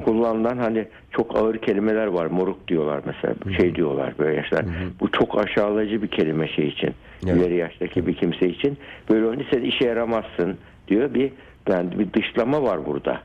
kullanılan 0.06 0.58
hani 0.58 0.86
çok 1.12 1.36
ağır 1.38 1.58
kelimeler 1.58 2.08
var. 2.08 2.26
Moruk 2.26 2.68
diyorlar 2.68 3.02
mesela. 3.06 3.58
Şey 3.58 3.76
diyorlar 3.76 4.14
böyle 4.20 4.36
yaşlar. 4.36 4.66
Bu 5.00 5.12
çok 5.12 5.44
aşağılayıcı 5.44 6.02
bir 6.02 6.08
kelime 6.08 6.48
şey 6.48 6.68
için. 6.68 6.90
Evet. 7.28 7.36
İleri 7.38 7.56
yaştaki 7.56 8.08
bir 8.08 8.14
kimse 8.14 8.48
için. 8.50 8.78
Böyle 9.10 9.26
olunca 9.26 9.46
sen 9.54 9.62
işe 9.62 9.86
yaramazsın 9.86 10.58
diyor. 10.88 11.14
Bir 11.14 11.32
yani 11.70 12.00
bir 12.00 12.14
dışlama 12.22 12.64
var 12.64 12.86
burada. 12.86 13.22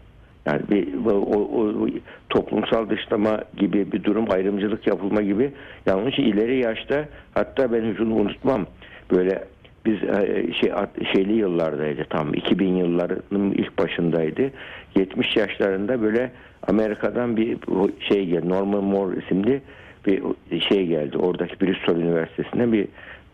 Yani 0.46 0.60
bir 0.70 0.88
o, 1.06 1.10
o- 1.10 1.64
o 1.82 1.88
toplumsal 2.30 2.90
dışlama 2.90 3.40
gibi 3.56 3.92
bir 3.92 4.04
durum, 4.04 4.30
ayrımcılık 4.30 4.86
yapılma 4.86 5.22
gibi. 5.22 5.50
Yani 5.86 6.00
onun 6.00 6.10
için 6.10 6.22
ileri 6.22 6.58
yaşta 6.62 7.08
hatta 7.34 7.72
ben 7.72 7.94
şunu 7.98 8.14
unutmam. 8.14 8.66
Böyle 9.10 9.44
biz 9.88 10.02
e, 10.02 10.52
şey 10.52 10.72
şeyli 11.12 11.32
yıllardaydı 11.32 12.04
tam 12.10 12.34
2000 12.34 12.76
yıllarının 12.76 13.52
ilk 13.52 13.78
başındaydı. 13.78 14.50
70 14.96 15.36
yaşlarında 15.36 16.02
böyle 16.02 16.30
Amerika'dan 16.62 17.36
bir 17.36 17.58
şey 18.08 18.26
geldi. 18.26 18.48
Norman 18.48 18.84
Moore 18.84 19.18
isimli 19.24 19.60
bir 20.06 20.22
şey 20.68 20.86
geldi. 20.86 21.18
Oradaki 21.18 21.60
Bristol 21.60 21.96
Üniversitesi'ne 21.96 22.72
bir 22.72 22.88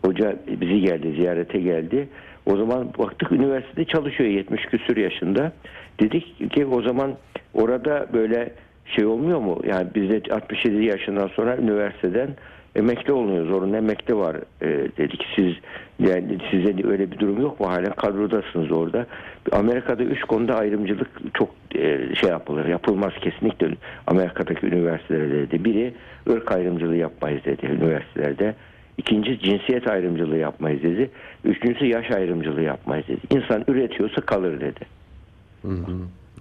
hoca 0.05 0.35
bizi 0.47 0.81
geldi, 0.81 1.13
ziyarete 1.15 1.59
geldi. 1.59 2.07
O 2.45 2.57
zaman 2.57 2.89
baktık 2.99 3.31
üniversitede 3.31 3.85
çalışıyor 3.85 4.29
70 4.29 4.65
küsür 4.65 4.97
yaşında. 4.97 5.51
Dedik 5.99 6.51
ki 6.51 6.65
o 6.65 6.81
zaman 6.81 7.13
orada 7.53 8.07
böyle 8.13 8.51
şey 8.85 9.05
olmuyor 9.05 9.39
mu? 9.39 9.61
Yani 9.67 9.87
bizde 9.95 10.21
67 10.33 10.85
yaşından 10.85 11.27
sonra 11.27 11.57
üniversiteden 11.57 12.29
emekli 12.75 13.13
olunuyor. 13.13 13.45
Zorunlu 13.47 13.77
emekli 13.77 14.15
var 14.15 14.35
e, 14.61 14.67
dedik. 14.97 15.25
Siz 15.35 15.53
yani 15.99 16.37
size 16.51 16.87
öyle 16.87 17.11
bir 17.11 17.19
durum 17.19 17.41
yok 17.41 17.59
mu? 17.59 17.69
Halen 17.69 17.93
kadrodasınız 17.93 18.71
orada. 18.71 19.05
Amerika'da 19.51 20.03
üç 20.03 20.21
konuda 20.21 20.57
ayrımcılık 20.57 21.09
çok 21.33 21.49
e, 21.75 22.15
şey 22.15 22.29
yapılır. 22.29 22.65
Yapılmaz 22.65 23.13
kesinlikle 23.21 23.67
Amerika'daki 24.07 24.65
üniversitelerde 24.65 25.41
dedi. 25.41 25.65
Biri 25.65 25.93
ırk 26.29 26.51
ayrımcılığı 26.51 26.95
yapmayız 26.95 27.45
dedi 27.45 27.65
üniversitelerde. 27.65 28.55
İkinci 28.97 29.39
cinsiyet 29.39 29.87
ayrımcılığı 29.87 30.37
yapmayız 30.37 30.83
dedi. 30.83 31.09
Üçüncüsü 31.43 31.85
yaş 31.85 32.11
ayrımcılığı 32.11 32.61
yapmayız 32.61 33.07
dedi. 33.07 33.21
İnsan 33.29 33.63
üretiyorsa 33.67 34.21
kalır 34.21 34.59
dedi. 34.59 34.79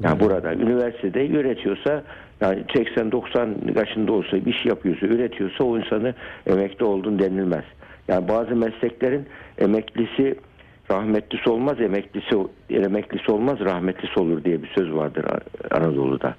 Yani 0.01 0.21
burada 0.21 0.55
üniversitede 0.55 1.27
üretiyorsa 1.29 2.03
yani 2.41 2.61
80-90 2.61 3.79
yaşında 3.79 4.13
olsa 4.13 4.47
bir 4.47 4.53
şey 4.53 4.69
yapıyorsa 4.69 5.07
üretiyorsa 5.07 5.65
o 5.65 5.79
insanı 5.79 6.15
emekli 6.47 6.85
oldun 6.85 7.19
denilmez. 7.19 7.65
Yani 8.09 8.29
bazı 8.29 8.57
mesleklerin 8.57 9.27
emeklisi 9.59 10.35
rahmetlisi 10.91 11.51
olmaz 11.51 11.81
emeklisi 11.81 12.37
emeklisi 12.71 13.33
olmaz 13.33 13.61
rahmetlisi 13.61 14.21
olur 14.21 14.45
diye 14.45 14.63
bir 14.63 14.69
söz 14.69 14.95
vardır 14.95 15.25
Anadolu'da. 15.71 16.35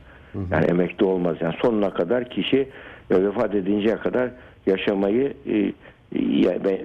Yani 0.51 0.65
emekli 0.65 1.05
olmaz 1.05 1.37
yani 1.41 1.55
sonuna 1.61 1.89
kadar 1.89 2.29
kişi 2.29 2.69
vefat 3.11 3.55
edinceye 3.55 3.95
kadar 3.95 4.29
yaşamayı 4.65 5.33
e, 5.47 5.73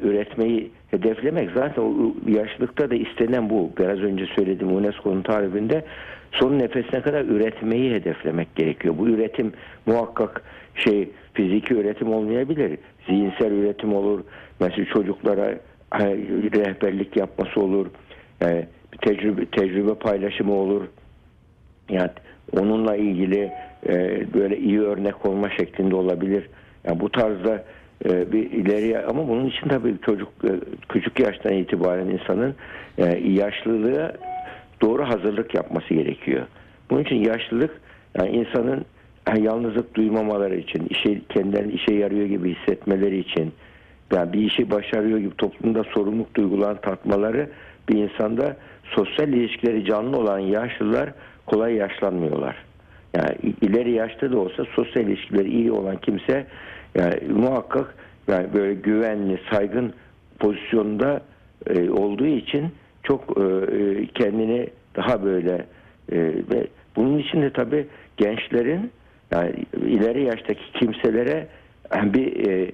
üretmeyi 0.02 0.70
hedeflemek 0.90 1.50
zaten 1.54 1.82
o 1.82 2.14
yaşlılıkta 2.26 2.90
da 2.90 2.94
istenen 2.94 3.50
bu. 3.50 3.70
Biraz 3.78 3.98
önce 3.98 4.26
söylediğim 4.36 4.76
UNESCO'nun 4.76 5.22
tarifinde 5.22 5.84
son 6.32 6.58
nefesine 6.58 7.00
kadar 7.02 7.24
üretmeyi 7.24 7.94
hedeflemek 7.94 8.56
gerekiyor. 8.56 8.94
Bu 8.98 9.08
üretim 9.08 9.52
muhakkak 9.86 10.42
şey 10.74 11.10
fiziki 11.34 11.74
üretim 11.74 12.12
olmayabilir. 12.12 12.78
Zihinsel 13.06 13.52
üretim 13.52 13.94
olur. 13.94 14.20
Mesela 14.60 14.84
çocuklara 14.84 15.54
rehberlik 16.54 17.16
yapması 17.16 17.60
olur. 17.60 17.86
Yani 18.40 18.66
tecrübe 19.02 19.46
tecrübe 19.46 19.94
paylaşımı 19.94 20.54
olur. 20.54 20.82
Yani 21.88 22.10
onunla 22.52 22.96
ilgili 22.96 23.52
e, 23.88 24.24
böyle 24.34 24.58
iyi 24.58 24.80
örnek 24.80 25.26
olma 25.26 25.50
şeklinde 25.50 25.94
olabilir. 25.94 26.48
Yani 26.84 27.00
bu 27.00 27.08
tarzda 27.08 27.64
e, 28.04 28.32
bir 28.32 28.50
ileriye 28.50 28.98
ama 28.98 29.28
bunun 29.28 29.46
için 29.46 29.68
tabii 29.68 29.94
çocuk 30.06 30.28
e, 30.44 30.50
küçük 30.88 31.20
yaştan 31.20 31.52
itibaren 31.52 32.06
insanın 32.06 32.54
e, 32.98 33.04
yaşlılığa 33.28 34.12
doğru 34.82 35.08
hazırlık 35.08 35.54
yapması 35.54 35.94
gerekiyor. 35.94 36.46
Bunun 36.90 37.02
için 37.02 37.16
yaşlılık 37.16 37.80
yani 38.18 38.30
insanın 38.30 38.84
yani 39.28 39.44
yalnızlık 39.44 39.94
duymamaları 39.94 40.56
için, 40.56 40.86
işe, 40.90 41.20
kendilerini 41.28 41.72
işe 41.72 41.94
yarıyor 41.94 42.26
gibi 42.26 42.54
hissetmeleri 42.54 43.18
için, 43.18 43.52
yani 44.12 44.32
bir 44.32 44.40
işi 44.40 44.70
başarıyor 44.70 45.18
gibi 45.18 45.36
toplumda 45.36 45.84
sorumluluk 45.84 46.34
duygularını 46.34 46.80
tatmaları 46.80 47.48
bir 47.88 47.96
insanda 47.96 48.56
sosyal 48.84 49.28
ilişkileri 49.28 49.84
canlı 49.84 50.16
olan 50.16 50.38
yaşlılar 50.38 51.12
kolay 51.46 51.74
yaşlanmıyorlar. 51.74 52.56
Yani 53.14 53.36
ileri 53.60 53.92
yaşta 53.92 54.32
da 54.32 54.38
olsa 54.38 54.64
sosyal 54.76 55.06
ilişkileri 55.06 55.50
iyi 55.50 55.72
olan 55.72 55.96
kimse 55.96 56.46
yani 56.94 57.20
muhakkak 57.32 57.94
yani 58.28 58.46
böyle 58.54 58.74
güvenli, 58.74 59.40
saygın 59.50 59.92
pozisyonda 60.38 61.20
e, 61.66 61.90
olduğu 61.90 62.26
için 62.26 62.72
çok 63.02 63.38
e, 63.38 64.06
kendini 64.06 64.66
daha 64.96 65.24
böyle 65.24 65.66
e, 66.12 66.16
ve 66.22 66.66
bunun 66.96 67.18
için 67.18 67.42
de 67.42 67.52
tabii 67.52 67.86
gençlerin 68.16 68.90
yani 69.30 69.52
ileri 69.86 70.22
yaştaki 70.24 70.72
kimselere 70.72 71.46
bir 72.02 72.48
e, 72.48 72.72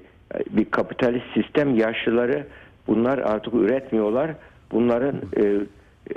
bir 0.50 0.64
kapitalist 0.64 1.26
sistem 1.34 1.74
yaşlıları 1.74 2.46
bunlar 2.86 3.18
artık 3.18 3.54
üretmiyorlar. 3.54 4.30
Bunların 4.72 5.16
e, 5.36 5.60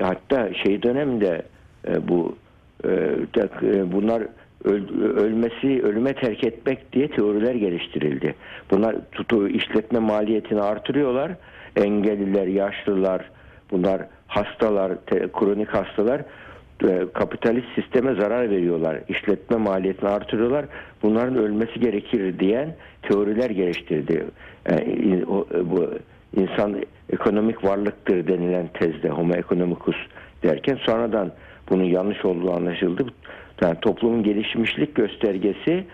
hatta 0.03 0.53
şey 0.53 0.83
döneminde 0.83 1.41
e, 1.87 2.07
bu 2.07 2.35
e, 2.83 2.89
e 3.63 3.91
bunlar 3.91 4.23
ölmesi, 4.65 5.81
ölüme 5.83 6.13
terk 6.13 6.43
etmek 6.43 6.93
diye 6.93 7.07
teoriler 7.07 7.55
geliştirildi. 7.55 8.35
Bunlar 8.71 8.95
tutu 9.11 9.47
işletme 9.47 9.99
maliyetini 9.99 10.61
artırıyorlar. 10.61 11.31
Engelliler, 11.75 12.47
yaşlılar, 12.47 13.29
bunlar 13.71 14.01
hastalar, 14.27 14.95
te, 14.95 15.27
kronik 15.39 15.69
hastalar 15.69 16.21
e, 16.88 17.05
kapitalist 17.13 17.67
sisteme 17.75 18.13
zarar 18.13 18.49
veriyorlar. 18.49 18.99
İşletme 19.10 19.58
maliyetini 19.58 20.10
artırıyorlar. 20.10 20.65
Bunların 21.03 21.36
ölmesi 21.36 21.79
gerekir 21.79 22.39
diyen 22.39 22.75
teoriler 23.01 23.49
geliştirdi. 23.49 24.25
Yani, 24.71 25.25
o, 25.25 25.47
bu 25.65 25.89
insan 26.36 26.75
ekonomik 27.10 27.63
varlıktır 27.63 28.27
denilen 28.27 28.67
tezde 28.67 29.10
homo 29.10 29.34
economicus 29.36 29.97
derken 30.43 30.75
sonradan 30.75 31.32
bunun 31.69 31.84
yanlış 31.84 32.25
olduğu 32.25 32.53
anlaşıldı. 32.53 33.05
Yani 33.62 33.77
toplumun 33.82 34.23
gelişmişlik 34.23 34.95
göstergesi 34.95 35.71
e, 35.71 35.86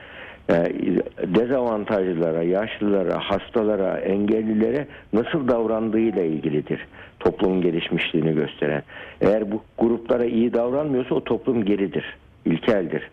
dezavantajlılara, 1.36 2.44
yaşlılara, 2.44 3.20
hastalara, 3.20 3.98
engellilere 3.98 4.88
nasıl 5.14 5.48
davrandığıyla 5.48 6.24
ilgilidir. 6.24 6.88
Toplumun 7.20 7.62
gelişmişliğini 7.62 8.34
gösteren. 8.36 8.84
Eğer 9.22 9.52
bu 9.52 9.62
gruplara 9.78 10.26
iyi 10.26 10.54
davranmıyorsa 10.54 11.16
o 11.16 11.24
toplum 11.24 11.66
geridir, 11.66 12.18
ilkeldir. 12.46 13.10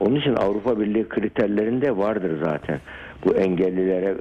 Onun 0.00 0.16
için 0.16 0.34
Avrupa 0.34 0.80
Birliği 0.80 1.08
kriterlerinde 1.08 1.96
vardır 1.96 2.32
zaten. 2.44 2.80
Bu 3.24 3.34
engellilere 3.34 4.14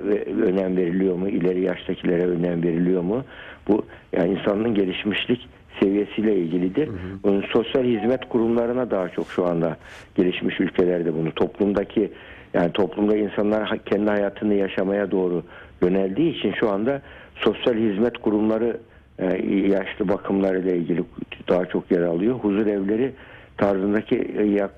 önem 0.43 0.78
veriliyor 0.78 1.15
mu, 1.15 1.30
ileri 1.30 1.62
yaştakilere 1.62 2.28
önem 2.28 2.63
veriliyor 2.63 3.02
mu? 3.02 3.23
Bu 3.67 3.86
yani 4.13 4.32
insanın 4.32 4.76
gelişmişlik 4.76 5.47
seviyesiyle 5.80 6.36
ilgilidir. 6.36 6.88
Hı 6.88 6.91
hı. 6.91 6.97
Bunun 7.23 7.41
sosyal 7.41 7.84
hizmet 7.84 8.30
kurumlarına 8.30 8.91
daha 8.91 9.10
çok 9.10 9.28
şu 9.28 9.45
anda 9.45 9.78
gelişmiş 10.15 10.60
ülkelerde 10.60 11.13
bunu 11.13 11.32
toplumdaki 11.32 12.12
yani 12.53 12.71
toplumda 12.71 13.17
insanlar 13.17 13.79
kendi 13.85 14.09
hayatını 14.09 14.53
yaşamaya 14.53 15.11
doğru 15.11 15.43
yöneldiği 15.81 16.37
için 16.37 16.53
şu 16.59 16.69
anda 16.71 17.01
sosyal 17.35 17.73
hizmet 17.73 18.17
kurumları 18.17 18.77
e, 19.19 19.25
yaşlı 19.47 20.07
bakımları 20.07 20.59
ile 20.59 20.77
ilgili 20.77 21.03
daha 21.49 21.65
çok 21.65 21.91
yer 21.91 22.01
alıyor. 22.01 22.35
Huzur 22.35 22.67
evleri 22.67 23.11
tarzındaki 23.57 24.15
e, 24.15 24.69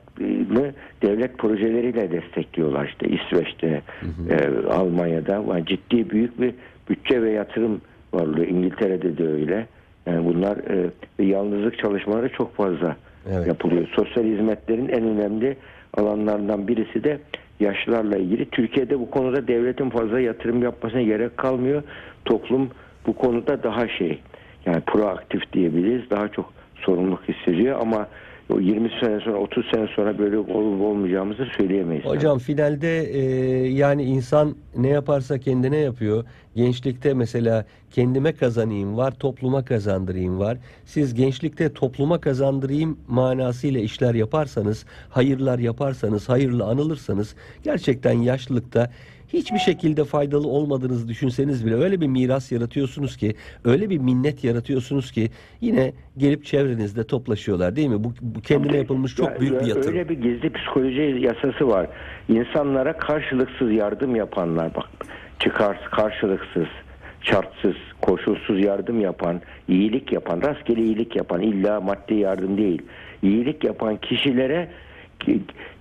devlet 1.01 1.37
projeleriyle 1.37 2.11
destekliyorlar 2.11 2.87
işte 2.87 3.07
İsveç'te, 3.07 3.81
hı 3.99 4.07
hı. 4.07 4.35
E, 4.35 4.67
Almanya'da 4.67 5.43
yani 5.47 5.65
ciddi 5.65 6.09
büyük 6.09 6.41
bir 6.41 6.53
bütçe 6.89 7.21
ve 7.21 7.31
yatırım 7.31 7.81
varlığı. 8.13 8.45
İngiltere'de 8.45 9.17
de 9.17 9.27
öyle. 9.27 9.67
Yani 10.05 10.25
bunlar 10.25 10.57
e, 10.57 11.23
yalnızlık 11.23 11.77
çalışmaları 11.79 12.29
çok 12.29 12.55
fazla 12.55 12.95
evet. 13.31 13.47
yapılıyor. 13.47 13.87
Sosyal 13.95 14.23
hizmetlerin 14.23 14.87
en 14.87 15.03
önemli 15.03 15.57
alanlarından 15.93 16.67
birisi 16.67 17.03
de 17.03 17.19
yaşlılarla 17.59 18.17
ilgili. 18.17 18.49
Türkiye'de 18.49 18.99
bu 18.99 19.11
konuda 19.11 19.47
devletin 19.47 19.89
fazla 19.89 20.19
yatırım 20.19 20.63
yapmasına 20.63 21.01
gerek 21.01 21.37
kalmıyor. 21.37 21.83
Toplum 22.25 22.69
bu 23.07 23.13
konuda 23.13 23.63
daha 23.63 23.87
şey 23.87 24.21
yani 24.65 24.81
proaktif 24.81 25.53
diyebiliriz. 25.53 26.09
Daha 26.09 26.27
çok 26.27 26.53
sorumluluk 26.75 27.23
hissediyor 27.29 27.79
ama 27.81 28.07
o 28.49 28.59
20 28.59 28.89
sene 28.89 29.19
sonra 29.19 29.37
30 29.37 29.65
sene 29.73 29.87
sonra 29.95 30.17
böyle 30.17 30.37
olup 30.37 30.81
olmayacağımızı 30.81 31.45
söyleyemeyiz. 31.57 32.05
Hocam 32.05 32.39
finalde 32.39 33.03
e, 33.03 33.21
yani 33.67 34.03
insan 34.03 34.55
ne 34.77 34.87
yaparsa 34.87 35.37
kendine 35.37 35.77
yapıyor. 35.77 36.23
Gençlikte 36.55 37.13
mesela 37.13 37.65
kendime 37.91 38.33
kazanayım 38.33 38.97
var, 38.97 39.11
topluma 39.11 39.65
kazandırayım 39.65 40.39
var. 40.39 40.57
Siz 40.85 41.13
gençlikte 41.13 41.73
topluma 41.73 42.21
kazandırayım 42.21 42.97
manasıyla 43.07 43.79
işler 43.79 44.15
yaparsanız, 44.15 44.85
hayırlar 45.09 45.59
yaparsanız, 45.59 46.29
hayırlı 46.29 46.63
anılırsanız 46.65 47.35
gerçekten 47.63 48.13
yaşlılıkta 48.13 48.89
hiçbir 49.35 49.59
şekilde 49.59 50.03
faydalı 50.03 50.47
olmadığınızı 50.47 51.07
düşünseniz 51.07 51.65
bile 51.65 51.75
öyle 51.75 52.01
bir 52.01 52.07
miras 52.07 52.51
yaratıyorsunuz 52.51 53.17
ki, 53.17 53.35
öyle 53.65 53.89
bir 53.89 53.97
minnet 53.97 54.43
yaratıyorsunuz 54.43 55.11
ki 55.11 55.29
yine 55.61 55.93
gelip 56.17 56.45
çevrenizde 56.45 57.03
toplaşıyorlar 57.03 57.75
değil 57.75 57.87
mi? 57.87 58.03
Bu, 58.03 58.13
bu 58.21 58.41
kendine 58.41 58.77
yapılmış 58.77 59.15
çok 59.15 59.39
büyük 59.39 59.61
bir 59.61 59.65
yatırım. 59.65 59.87
Öyle 59.87 60.09
bir 60.09 60.21
gizli 60.21 60.53
psikoloji 60.53 61.17
yasası 61.19 61.67
var. 61.67 61.87
İnsanlara 62.29 62.97
karşılıksız 62.97 63.71
yardım 63.71 64.15
yapanlar 64.15 64.75
bak 64.75 64.85
çıkar 65.39 65.89
karşılıksız, 65.91 66.67
şartsız, 67.21 67.75
koşulsuz 68.01 68.63
yardım 68.63 69.01
yapan, 69.01 69.41
iyilik 69.67 70.11
yapan, 70.11 70.41
rastgele 70.41 70.81
iyilik 70.81 71.15
yapan, 71.15 71.41
illa 71.41 71.81
maddi 71.81 72.13
yardım 72.13 72.57
değil. 72.57 72.81
iyilik 73.23 73.63
yapan 73.63 73.97
kişilere 73.97 74.69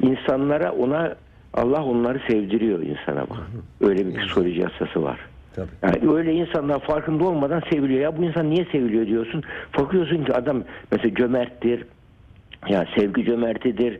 insanlara 0.03 0.73
ona 0.73 1.17
Allah 1.55 1.85
onları 1.85 2.21
sevdiriyor 2.29 2.83
insana 2.83 3.21
bak. 3.21 3.38
Öyle 3.81 4.07
bir 4.07 4.21
psikoloji 4.21 4.61
yasası 4.61 5.03
var. 5.03 5.21
Tabii. 5.55 5.69
Yani 5.83 6.17
öyle 6.17 6.33
insanlar 6.33 6.81
farkında 6.81 7.25
olmadan 7.25 7.62
seviliyor. 7.71 8.01
Ya 8.01 8.17
bu 8.17 8.25
insan 8.25 8.51
niye 8.51 8.67
seviliyor 8.73 9.07
diyorsun. 9.07 9.43
Bakıyorsun 9.79 10.25
ki 10.25 10.35
adam 10.35 10.62
mesela 10.93 11.14
cömerttir. 11.14 11.85
Ya 12.69 12.87
sevgi 12.97 13.25
cömertidir. 13.25 13.99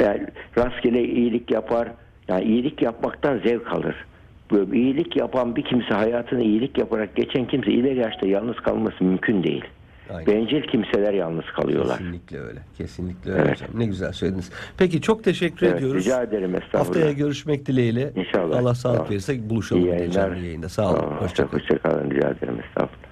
Yani 0.00 0.26
rastgele 0.58 1.04
iyilik 1.04 1.50
yapar. 1.50 1.88
Yani 2.28 2.44
iyilik 2.44 2.82
yapmaktan 2.82 3.38
zevk 3.38 3.72
alır. 3.72 3.96
Böyle 4.52 4.76
iyilik 4.76 5.16
yapan 5.16 5.56
bir 5.56 5.62
kimse 5.62 5.94
hayatını 5.94 6.42
iyilik 6.42 6.78
yaparak 6.78 7.16
geçen 7.16 7.46
kimse 7.46 7.70
ileri 7.72 7.98
yaşta 7.98 8.26
yalnız 8.26 8.56
kalması 8.56 9.04
mümkün 9.04 9.42
değil. 9.42 9.64
Aynen. 10.14 10.26
Bencil 10.26 10.62
kimseler 10.62 11.12
yalnız 11.12 11.44
kalıyorlar. 11.56 11.98
Kesinlikle 11.98 12.40
öyle. 12.40 12.60
Kesinlikle 12.78 13.32
öyle 13.32 13.42
Evet. 13.42 13.62
hocam. 13.62 13.80
Ne 13.80 13.86
güzel 13.86 14.12
söylediniz. 14.12 14.50
Peki 14.78 15.00
çok 15.00 15.24
teşekkür 15.24 15.66
Evet, 15.66 15.76
ediyoruz. 15.78 16.04
rica 16.04 16.22
ederim, 16.22 16.54
estağfurullah. 16.54 16.86
Haftaya 16.86 17.12
görüşmek 17.12 17.66
dileğiyle. 17.66 18.12
İnşallah. 18.16 18.56
Allah 18.58 18.74
Sağ 18.74 18.80
sağlık 18.88 19.00
olun. 19.00 19.10
verirse 19.10 19.50
buluşalım 19.50 19.82
İyi 19.82 19.88
yayınlar. 19.88 20.36
yayında. 20.36 20.68
Sağ 20.68 20.90
olun. 20.90 20.98
Hoşçakalın. 21.16 21.58
Hoşçakalın 21.62 22.10
rica 22.10 22.28
ederim. 22.28 22.60
Estağfurullah. 22.68 23.09